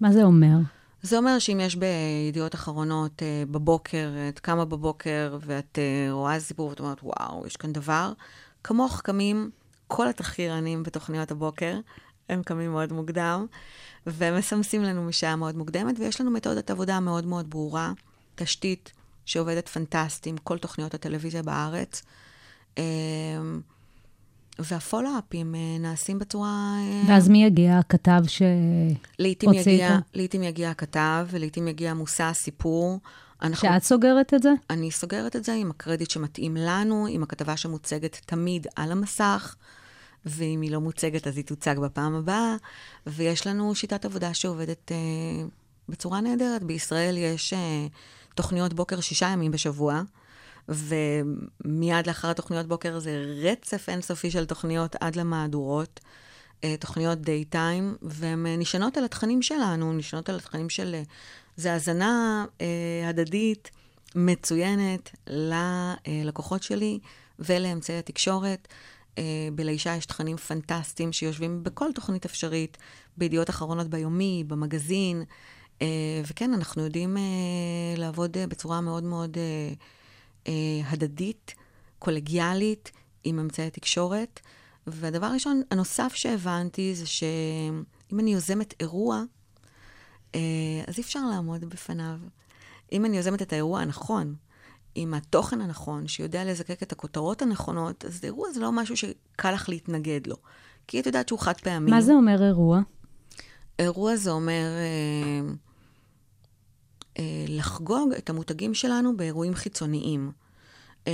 [0.00, 0.56] מה זה אומר?
[1.06, 6.68] זה אומר שאם יש בידיעות אחרונות אה, בבוקר, את קמה בבוקר ואת אה, רואה סיפור
[6.68, 8.12] ואת אומרת, וואו, יש כאן דבר,
[8.64, 9.50] כמוך קמים
[9.86, 11.78] כל התחקירנים בתוכניות הבוקר,
[12.28, 13.46] הם קמים מאוד מוקדם,
[14.06, 17.92] ומסמסים לנו משעה מאוד מוקדמת, ויש לנו מתודת עבודה מאוד מאוד ברורה,
[18.34, 18.92] תשתית
[19.24, 22.02] שעובדת פנטסטי עם כל תוכניות הטלוויזיה בארץ.
[24.58, 26.76] והפולו-אפים אה, נעשים בצורה...
[26.78, 27.78] אה, ואז מי יגיע?
[27.78, 28.42] הכתב ש...
[29.18, 29.98] לעתים יגיע.
[30.14, 33.00] לעתים יגיע הכתב, ולעתים יגיע מושא הסיפור.
[33.42, 34.50] אנחנו, שאת סוגרת את זה?
[34.70, 39.56] אני סוגרת את זה עם הקרדיט שמתאים לנו, עם הכתבה שמוצגת תמיד על המסך,
[40.26, 42.56] ואם היא לא מוצגת אז היא תוצג בפעם הבאה,
[43.06, 44.96] ויש לנו שיטת עבודה שעובדת אה,
[45.88, 46.62] בצורה נהדרת.
[46.62, 47.86] בישראל יש אה,
[48.34, 50.02] תוכניות בוקר שישה ימים בשבוע,
[50.68, 56.00] ומיד לאחר התוכניות בוקר זה רצף אינסופי של תוכניות עד למהדורות.
[56.64, 60.94] אה, תוכניות דייטיים, והן אה, נשענות על התכנים שלנו, נשענות על התכנים של...
[60.94, 61.02] אה,
[61.56, 63.70] זה האזנה אה, הדדית
[64.14, 66.98] מצוינת ללקוחות שלי
[67.38, 68.68] ולאמצעי התקשורת.
[69.18, 72.76] אה, בלישה יש תכנים פנטסטיים שיושבים בכל תוכנית אפשרית,
[73.16, 75.24] בידיעות אחרונות ביומי, במגזין,
[75.82, 75.86] אה,
[76.26, 77.22] וכן, אנחנו יודעים אה,
[77.96, 79.36] לעבוד אה, בצורה מאוד מאוד
[80.48, 80.52] אה,
[80.88, 81.54] הדדית,
[81.98, 82.92] קולגיאלית,
[83.24, 84.40] עם אמצעי תקשורת.
[84.86, 89.22] והדבר הראשון, הנוסף שהבנתי זה שאם אני יוזמת אירוע,
[90.34, 90.40] אה,
[90.86, 92.18] אז אי אפשר לעמוד בפניו.
[92.92, 94.34] אם אני יוזמת את האירוע הנכון,
[94.94, 99.68] עם התוכן הנכון, שיודע לזקק את הכותרות הנכונות, אז אירוע זה לא משהו שקל לך
[99.68, 100.36] להתנגד לו.
[100.86, 101.90] כי את יודעת שהוא חד פעמי.
[101.90, 102.80] מה זה אומר אירוע?
[103.78, 105.52] אירוע זה אומר אה,
[107.48, 110.30] לחגוג את המותגים שלנו באירועים חיצוניים.
[111.06, 111.12] אה,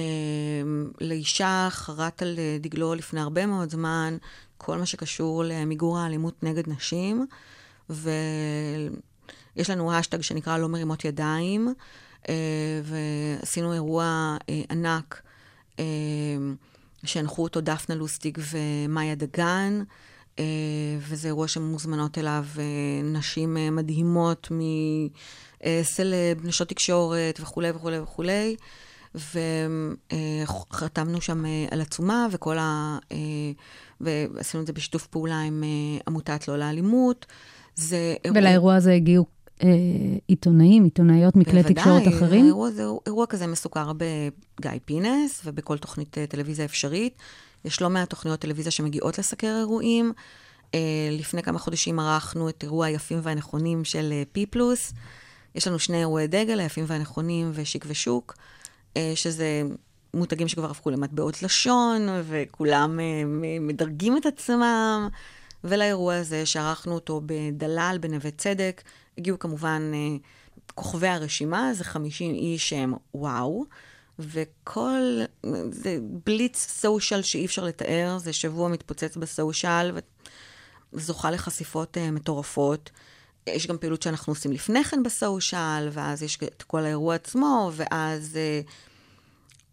[1.01, 4.17] לאישה חרט על אה, דגלו לפני הרבה מאוד זמן
[4.57, 7.27] כל מה שקשור למיגור האלימות נגד נשים,
[7.91, 11.75] ויש לנו השטג שנקרא לא מרימות ידיים,
[12.29, 12.35] אה,
[12.85, 15.23] ועשינו אירוע אה, ענק
[15.79, 15.85] אה,
[17.05, 19.83] שהנחו אותו דפנה לוסטיג ומאיה דגן.
[20.39, 20.45] אה,
[20.99, 22.65] וזה אירוע שמוזמנות אליו אה,
[23.05, 28.57] נשים אה, מדהימות מסלב, נשות תקשורת וכולי וכולי וכולי.
[29.15, 32.99] וחתמנו שם על עצומה, וכל ה...
[34.01, 35.65] ועשינו את זה בשיתוף פעולה עם
[36.09, 37.27] עמותת לא לאלימות.
[37.75, 38.41] זה אירוע...
[38.41, 39.27] ולאירוע הזה הגיעו
[39.63, 39.69] אה,
[40.27, 42.21] עיתונאים, עיתונאיות מכלי תקשורת אחרים?
[42.21, 42.71] בוודאי, האירוע
[43.07, 47.17] אירוע כזה מסוקר בגיא פינס ובכל תוכנית טלוויזיה אפשרית.
[47.65, 50.13] יש לא מעט תוכניות טלוויזיה שמגיעות לסקר אירועים.
[50.75, 50.81] אה,
[51.13, 54.93] לפני כמה חודשים ערכנו את אירוע היפים והנכונים של אה, פי פלוס.
[55.55, 58.35] יש לנו שני אירועי דגל, היפים והנכונים ושיק ושוק,
[58.97, 59.63] אה, שזה
[60.15, 63.05] מותגים שכבר הפכו למטבעות לשון, וכולם אה,
[63.61, 65.09] מדרגים את עצמם.
[65.65, 68.83] ולאירוע הזה, שערכנו אותו בדלל, בנווה צדק,
[69.19, 70.17] הגיעו כמובן אה,
[70.75, 73.65] כוכבי הרשימה, זה 50 איש שהם וואו,
[74.19, 75.21] וכל,
[75.71, 79.93] זה בליץ סושיאל שאי אפשר לתאר, זה שבוע מתפוצץ בסושיאל,
[80.93, 82.91] וזוכה לחשיפות uh, מטורפות.
[83.47, 88.39] יש גם פעילות שאנחנו עושים לפני כן בסושיאל, ואז יש את כל האירוע עצמו, ואז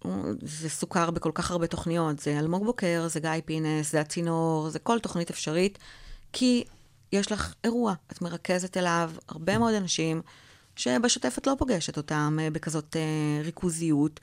[0.04, 0.08] uh,
[0.42, 2.20] זה סוכר בכל כך הרבה תוכניות.
[2.20, 5.80] זה אלמוג בוקר, זה גיא פינס, זה הצינור, זה כל תוכנית אפשרית,
[6.34, 6.64] כי
[7.12, 10.22] יש לך אירוע, את מרכזת אליו הרבה מאוד אנשים
[10.80, 14.20] שבשוטף את לא פוגשת אותם אה, בכזאת uh, ריכוזיות.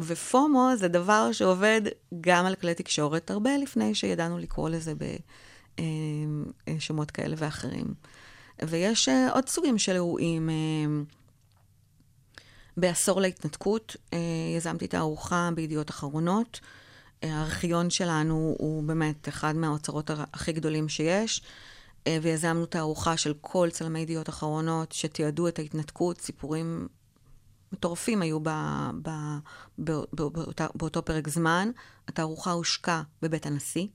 [0.00, 1.80] ופומו זה דבר שעובד
[2.20, 4.92] גם על כלי תקשורת, הרבה לפני שידענו לקרוא לזה
[6.68, 7.94] בשמות כאלה ואחרים.
[8.62, 10.50] ויש עוד סוגים של אירועים.
[12.76, 13.96] בעשור להתנתקות
[14.56, 16.60] יזמתי את הארוחה בידיעות אחרונות.
[17.22, 21.42] הארכיון שלנו הוא באמת אחד מהאוצרות הכי גדולים שיש.
[22.08, 26.88] אה, ויזמנו תערוכה של כל צלמי ידיעות אחרונות שתיעדו את ההתנתקות, סיפורים
[27.72, 28.48] מטורפים היו ב,
[29.02, 29.10] ב,
[29.78, 31.70] ב, ב, באותה, באותו פרק זמן.
[32.08, 33.86] התערוכה הושקה בבית הנשיא.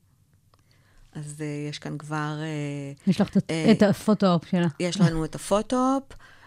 [1.13, 2.37] אז uh, יש כאן כבר...
[3.05, 3.39] Uh, יש לך uh,
[3.71, 4.67] את ה photo-op שלה.
[4.79, 6.03] יש לנו את ה photo-op,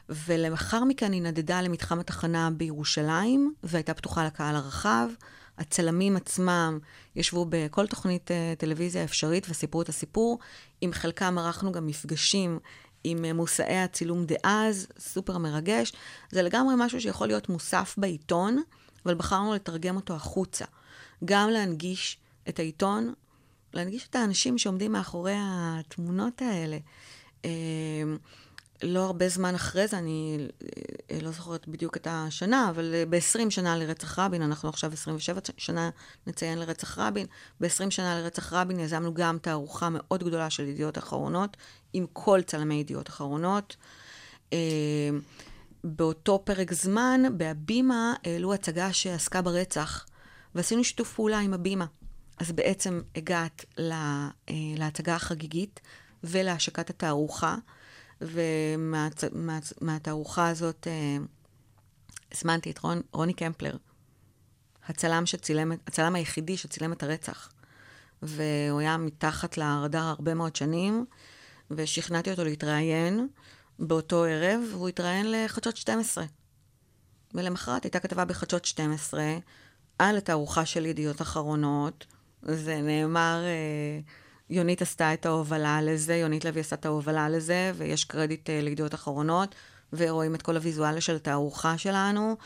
[0.08, 5.08] ולאחר מכן היא נדדה למתחם התחנה בירושלים, והייתה פתוחה לקהל הרחב.
[5.58, 6.78] הצלמים עצמם
[7.16, 10.38] ישבו בכל תוכנית uh, טלוויזיה אפשרית וסיפרו את הסיפור.
[10.80, 12.58] עם חלקם ערכנו גם מפגשים
[13.04, 15.92] עם uh, מושאי הצילום דאז, סופר מרגש.
[16.30, 18.62] זה לגמרי משהו שיכול להיות מוסף בעיתון,
[19.04, 20.64] אבל בחרנו לתרגם אותו החוצה.
[21.24, 23.12] גם להנגיש את העיתון,
[23.74, 26.78] להנגיש את האנשים שעומדים מאחורי התמונות האלה.
[28.82, 30.48] לא הרבה זמן אחרי זה, אני
[31.10, 35.40] אה, לא זוכרת בדיוק את השנה, אבל אה, ב-20 שנה לרצח רבין, אנחנו עכשיו 27
[35.56, 35.90] שנה
[36.26, 37.26] נציין לרצח רבין,
[37.60, 41.56] ב-20 שנה לרצח רבין יזמנו גם תערוכה מאוד גדולה של ידיעות אחרונות,
[41.92, 43.76] עם כל צלמי ידיעות אחרונות.
[44.52, 44.58] אה,
[45.84, 50.06] באותו פרק זמן, בהבימה העלו הצגה שעסקה ברצח,
[50.54, 51.86] ועשינו שיתוף פעולה עם הבימה.
[52.38, 53.64] אז בעצם הגעת
[54.78, 55.80] להצגה החגיגית
[56.24, 57.56] ולהשקת התערוכה.
[58.20, 61.16] ומהתערוכה הזאת אה,
[62.32, 63.76] הזמנתי את רון, רוני קמפלר,
[64.88, 67.52] הצלם, שצילם, הצלם היחידי שצילם את הרצח.
[68.22, 71.04] והוא היה מתחת לרדאר הרבה מאוד שנים,
[71.70, 73.28] ושכנעתי אותו להתראיין
[73.78, 76.24] באותו ערב, והוא התראיין לחדשות 12.
[77.34, 79.22] ולמחרת הייתה כתבה בחדשות 12
[79.98, 82.06] על התערוכה של ידיעות אחרונות.
[82.42, 83.42] זה נאמר...
[83.44, 84.00] אה,
[84.50, 88.94] יונית עשתה את ההובלה לזה, יונית לוי עשתה את ההובלה לזה, ויש קרדיט uh, לידיעות
[88.94, 89.54] אחרונות,
[89.92, 92.36] ורואים את כל הוויזואליה של התערוכה שלנו.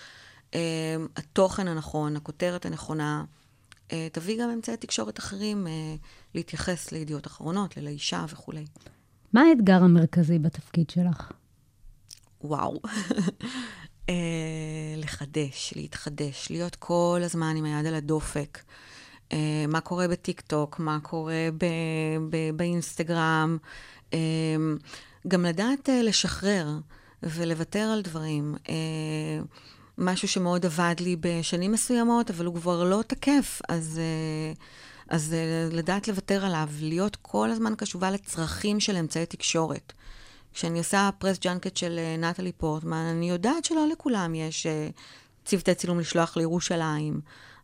[0.51, 0.55] Uh,
[1.17, 3.25] התוכן הנכון, הכותרת הנכונה,
[3.89, 5.71] uh, תביא גם אמצעי תקשורת אחרים uh,
[6.35, 8.65] להתייחס לידיעות אחרונות, ללאישה וכולי.
[9.33, 11.33] מה האתגר המרכזי בתפקיד שלך?
[12.41, 12.81] וואו.
[14.97, 18.59] לחדש, להתחדש, להיות כל הזמן עם היד על הדופק.
[19.33, 21.67] אה, מה קורה בטיק טוק, מה קורה ב-
[22.31, 23.59] ב- באינסטגרם,
[24.15, 24.19] אה,
[25.29, 26.69] גם לדעת אה, לשחרר
[27.23, 28.55] ולוותר על דברים.
[29.99, 34.01] משהו שמאוד עבד לי בשנים מסוימות, אבל הוא כבר לא תקף, אז,
[35.09, 35.35] אז
[35.71, 39.93] לדעת לוותר עליו, להיות כל הזמן קשובה לצרכים של אמצעי תקשורת.
[40.55, 44.67] כשאני עושה press junket של נטלי פורטמן, אני יודעת שלא לכולם יש
[45.45, 47.21] צוותי צילום לשלוח לירושלים.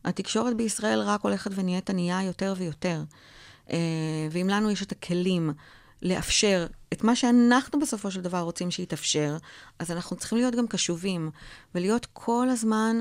[0.06, 3.02] התקשורת בישראל רק הולכת ונהיית ענייה יותר ויותר.
[3.70, 3.78] אה,
[4.30, 5.52] ואם לנו יש את הכלים
[6.02, 9.36] לאפשר את מה שאנחנו בסופו של דבר רוצים שיתאפשר,
[9.78, 11.30] אז אנחנו צריכים להיות גם קשובים,
[11.74, 12.96] ולהיות כל הזמן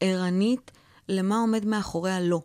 [0.00, 0.70] ערנית
[1.08, 2.42] למה עומד מאחורי הלא.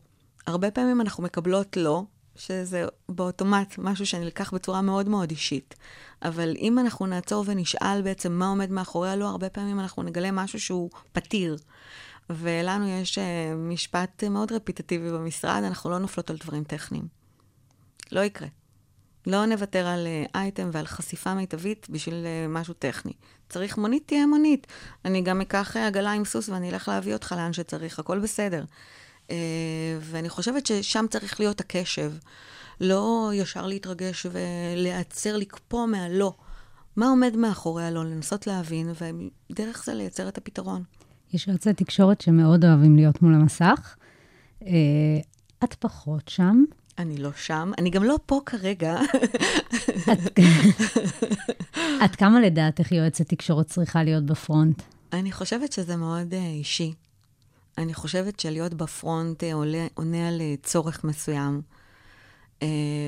[0.47, 2.03] הרבה פעמים אנחנו מקבלות לא,
[2.35, 5.75] שזה באוטומט משהו שנלקח בצורה מאוד מאוד אישית.
[6.21, 10.59] אבל אם אנחנו נעצור ונשאל בעצם מה עומד מאחורי הלא, הרבה פעמים אנחנו נגלה משהו
[10.59, 11.57] שהוא פתיר.
[12.29, 13.21] ולנו יש uh,
[13.55, 17.07] משפט מאוד רפיטטיבי במשרד, אנחנו לא נופלות על דברים טכניים.
[18.11, 18.47] לא יקרה.
[19.27, 23.13] לא נוותר על uh, אייטם ועל חשיפה מיטבית בשביל uh, משהו טכני.
[23.49, 24.67] צריך מונית, תהיה מונית.
[25.05, 28.63] אני גם אקח עגלה עם סוס ואני אלך להביא אותך לאן שצריך, הכל בסדר.
[30.01, 32.11] ואני חושבת ששם צריך להיות הקשב.
[32.81, 36.33] לא ישר להתרגש ולהיעצר, לקפוא מהלא.
[36.95, 38.03] מה עומד מאחורי הלא?
[38.03, 38.93] לנסות להבין,
[39.49, 40.83] ודרך זה לייצר את הפתרון.
[41.33, 43.95] יש יועצי תקשורת שמאוד אוהבים להיות מול המסך.
[44.65, 44.71] אה,
[45.63, 46.63] את פחות שם.
[46.97, 48.99] אני לא שם, אני גם לא פה כרגע.
[52.01, 54.81] עד כמה לדעתך יועצת תקשורת צריכה להיות בפרונט?
[55.13, 56.93] אני חושבת שזה מאוד uh, אישי.
[57.77, 61.61] אני חושבת שלהיות בפרונט uh, עולה, עונה על צורך מסוים,
[62.59, 62.63] uh,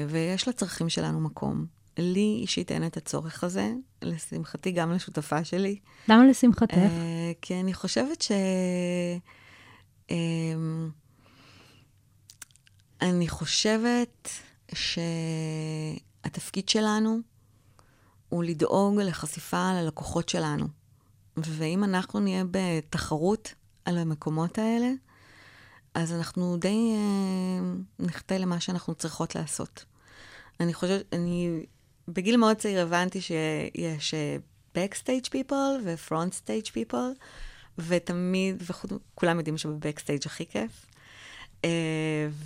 [0.09, 1.65] ויש לצרכים שלנו מקום.
[1.97, 5.79] לי אישית אין את הצורך הזה, לשמחתי גם לשותפה שלי.
[6.07, 6.73] למה לשמחתך?
[6.73, 6.79] Uh,
[7.41, 8.31] כי אני חושבת ש...
[10.11, 10.89] אמ,
[13.01, 14.29] אני חושבת
[16.23, 17.19] שהתפקיד שלנו
[18.29, 20.67] הוא לדאוג לחשיפה ללקוחות שלנו.
[21.37, 23.53] ואם אנחנו נהיה בתחרות
[23.85, 24.91] על המקומות האלה,
[25.93, 27.59] אז אנחנו די אה,
[27.99, 29.85] נחטא למה שאנחנו צריכות לעשות.
[30.59, 31.65] אני חושבת, אני
[32.07, 34.37] בגיל מאוד צעיר הבנתי שיש אה,
[34.75, 37.19] backstage people ו-front stage people,
[37.77, 40.85] ותמיד, וכולם יודעים שבבקסטייג' הכי כיף.
[41.61, 41.65] Uh,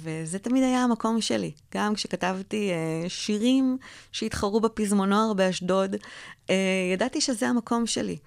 [0.03, 1.51] וזה תמיד היה המקום שלי.
[1.73, 3.77] גם כשכתבתי uh, שירים
[4.11, 6.51] שהתחרו בפזמונור באשדוד, uh,
[6.93, 8.17] ידעתי שזה המקום שלי.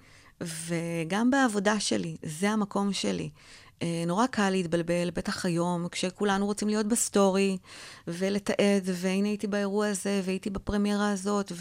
[0.41, 3.29] וגם בעבודה שלי, זה המקום שלי.
[3.81, 7.57] Uh, נורא קל להתבלבל, בטח היום, כשכולנו רוצים להיות בסטורי
[8.07, 11.51] ולתעד, והנה הייתי באירוע הזה, והייתי בפרמיירה הזאת,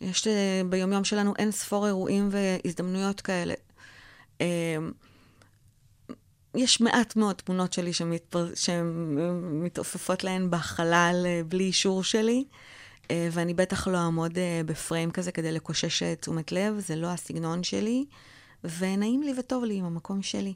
[0.00, 0.30] ויש uh,
[0.68, 3.54] ביומיום שלנו אין ספור אירועים והזדמנויות כאלה.
[4.38, 4.42] Uh,
[6.54, 8.54] יש מעט מאוד תמונות שלי שמתפר...
[8.54, 12.44] שמתעופפות להן בחלל אה, בלי אישור שלי,
[13.10, 17.62] אה, ואני בטח לא אעמוד אה, בפריים כזה כדי לקושש תשומת לב, זה לא הסגנון
[17.62, 18.04] שלי,
[18.78, 20.54] ונעים לי וטוב לי עם המקום שלי.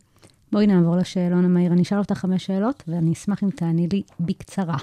[0.53, 1.73] בואי נעבור לשאלון המהיר.
[1.73, 4.77] אני אשאל אותך חמש שאלות, ואני אשמח אם תעני לי בקצרה.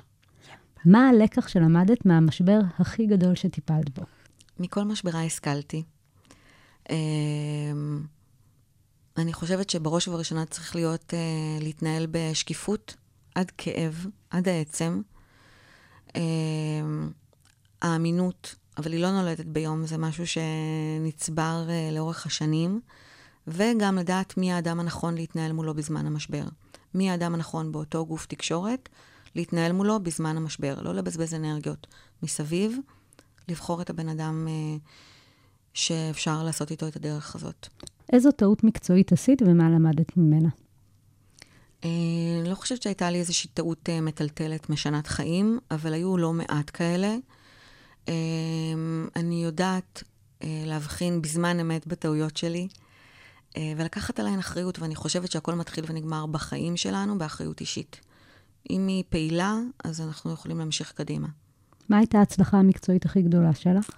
[0.85, 4.05] מה הלקח שלמדת מהמשבר הכי גדול שטיפלת בו?
[4.59, 5.83] מכל משברה השכלתי.
[9.17, 12.95] אני חושבת שבראש ובראשונה צריך להיות, uh, להתנהל בשקיפות,
[13.35, 15.01] עד כאב, עד העצם.
[16.07, 16.11] Uh,
[17.81, 22.81] האמינות, אבל היא לא נולדת ביום, זה משהו שנצבר לאורך השנים,
[23.47, 26.43] וגם לדעת מי האדם הנכון להתנהל מולו בזמן המשבר.
[26.93, 28.89] מי האדם הנכון באותו גוף תקשורת
[29.35, 30.81] להתנהל מולו בזמן המשבר.
[30.81, 31.87] לא לבזבז אנרגיות
[32.23, 32.77] מסביב,
[33.47, 34.81] לבחור את הבן אדם uh,
[35.73, 37.67] שאפשר לעשות איתו את הדרך הזאת.
[38.13, 40.49] איזו טעות מקצועית עשית ומה למדת ממנה?
[41.83, 46.71] אני לא חושבת שהייתה לי איזושהי טעות uh, מטלטלת משנת חיים, אבל היו לא מעט
[46.73, 47.15] כאלה.
[48.05, 48.09] Uh,
[49.15, 52.67] אני יודעת uh, להבחין בזמן אמת בטעויות שלי,
[53.57, 57.99] ולקחת עליהן אחריות, ואני חושבת שהכל מתחיל ונגמר בחיים שלנו, באחריות אישית.
[58.69, 61.27] אם היא פעילה, אז אנחנו יכולים להמשיך קדימה.
[61.89, 63.89] מה הייתה ההצלחה המקצועית הכי גדולה שלך?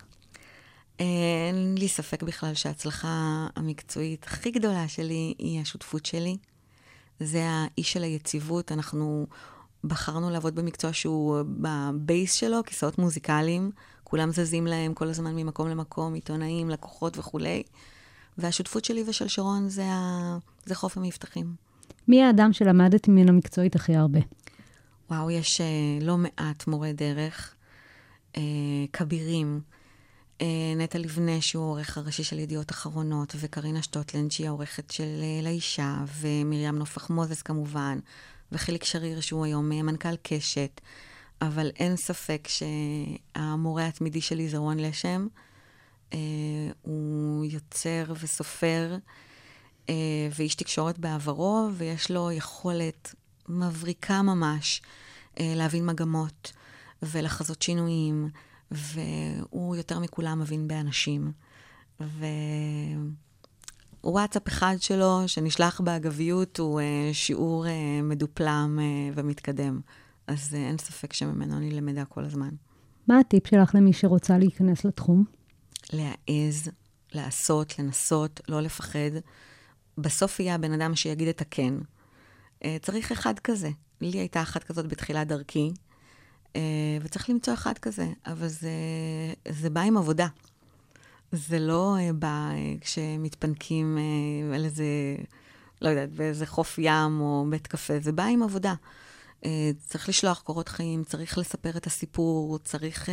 [0.99, 6.38] אין לי ספק בכלל שההצלחה המקצועית הכי גדולה שלי היא השותפות שלי.
[7.20, 8.72] זה האיש של היציבות.
[8.72, 9.28] אנחנו
[9.84, 13.72] בחרנו לעבוד במקצוע שהוא בבייס שלו, כיסאות מוזיקליים.
[14.04, 17.64] כולם זזים להם כל הזמן ממקום למקום, עיתונאים, לקוחות וכולי.
[18.38, 20.38] והשותפות שלי ושל שרון זה, ה...
[20.66, 21.56] זה חוף המבטחים.
[22.08, 24.20] מי האדם שלמדת ממנו מקצועית הכי הרבה?
[25.12, 27.56] וואו, יש uh, לא מעט מורי דרך,
[28.34, 28.38] uh,
[28.94, 29.62] כבירים.
[30.42, 35.42] אה, נטע לבנה, שהוא העורך הראשי של ידיעות אחרונות, וקרינה שטוטלנד, שהיא העורכת של אה,
[35.44, 38.00] לאישה, ומרים נופח מוזס כמובן,
[38.52, 40.82] וחיליק שריר, שהוא היום אה, מנכ"ל קשת.
[41.42, 45.28] אבל אין ספק שהמורה התמידי שלי זה רון לשם.
[46.82, 48.97] הוא יוצר וסופר,
[50.36, 53.16] ואיש תקשורת בעברו, ויש לו יכולת
[53.49, 54.82] מבריקה ממש
[55.39, 56.53] להבין מגמות
[57.03, 58.30] ולחזות שינויים.
[58.74, 61.32] והוא יותר מכולם מבין באנשים.
[64.03, 67.70] ווואטסאפ אחד שלו, שנשלח באגביות, הוא uh, שיעור uh,
[68.03, 69.82] מדופלם uh, ומתקדם.
[70.28, 72.49] אז uh, אין ספק שממנו אני למדה כל הזמן.
[73.07, 75.24] מה הטיפ שלך למי שרוצה להיכנס לתחום?
[75.94, 76.72] להעז,
[77.12, 79.12] לעשות, לנסות, לא לפחד.
[79.98, 81.74] בסוף יהיה הבן אדם שיגיד את הכן.
[82.64, 83.70] Uh, צריך אחד כזה.
[84.02, 85.72] לי הייתה אחת כזאת בתחילת דרכי.
[86.56, 86.62] אה,
[87.02, 88.72] וצריך למצוא אחד כזה, אבל זה,
[89.48, 90.28] זה בא עם עבודה.
[91.32, 93.98] זה לא אה, בא אה, כשמתפנקים
[94.56, 94.86] על איזה,
[95.82, 98.74] לא יודעת, באיזה חוף ים או בית קפה, זה בא עם עבודה.
[99.88, 103.10] צריך לשלוח קורות חיים, צריך לספר את הסיפור, צריך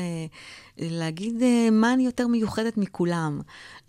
[0.79, 1.35] להגיד
[1.73, 3.41] מה אני יותר מיוחדת מכולם.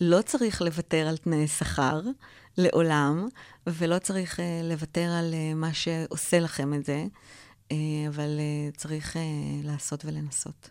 [0.01, 2.01] לא צריך לוותר על תנאי שכר
[2.57, 3.27] לעולם,
[3.67, 7.05] ולא צריך לוותר על מה שעושה לכם את זה.
[7.71, 9.21] אה, אבל אה, צריך אה,
[9.63, 10.69] לעשות ולנסות.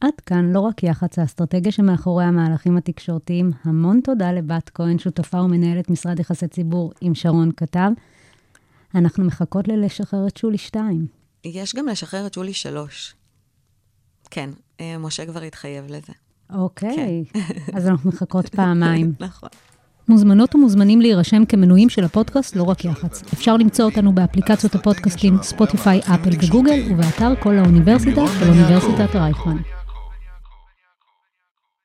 [0.00, 3.50] עד כאן לא רק יח"צ האסטרטגיה שמאחורי המהלכים התקשורתיים.
[3.64, 7.90] המון תודה לבת כהן, שותפה ומנהלת משרד יחסי ציבור עם שרון כתב.
[8.96, 11.06] אנחנו מחכות ללשחרר את שולי 2.
[11.44, 13.14] יש גם לשחרר את שולי 3.
[14.30, 14.50] כן,
[14.98, 16.12] משה כבר התחייב לזה.
[16.54, 17.40] אוקיי, כן.
[17.74, 19.12] אז אנחנו מחכות פעמיים.
[19.20, 19.48] נכון.
[20.08, 23.22] מוזמנות ומוזמנים להירשם כמנויים של הפודקאסט לא רק יח"צ.
[23.32, 29.75] אפשר למצוא אותנו באפליקציות הפודקאסטים ספוטיפיי, אפל וגוגל, ובאתר כל האוניברסיטה של אוניברסיטת רייכמן.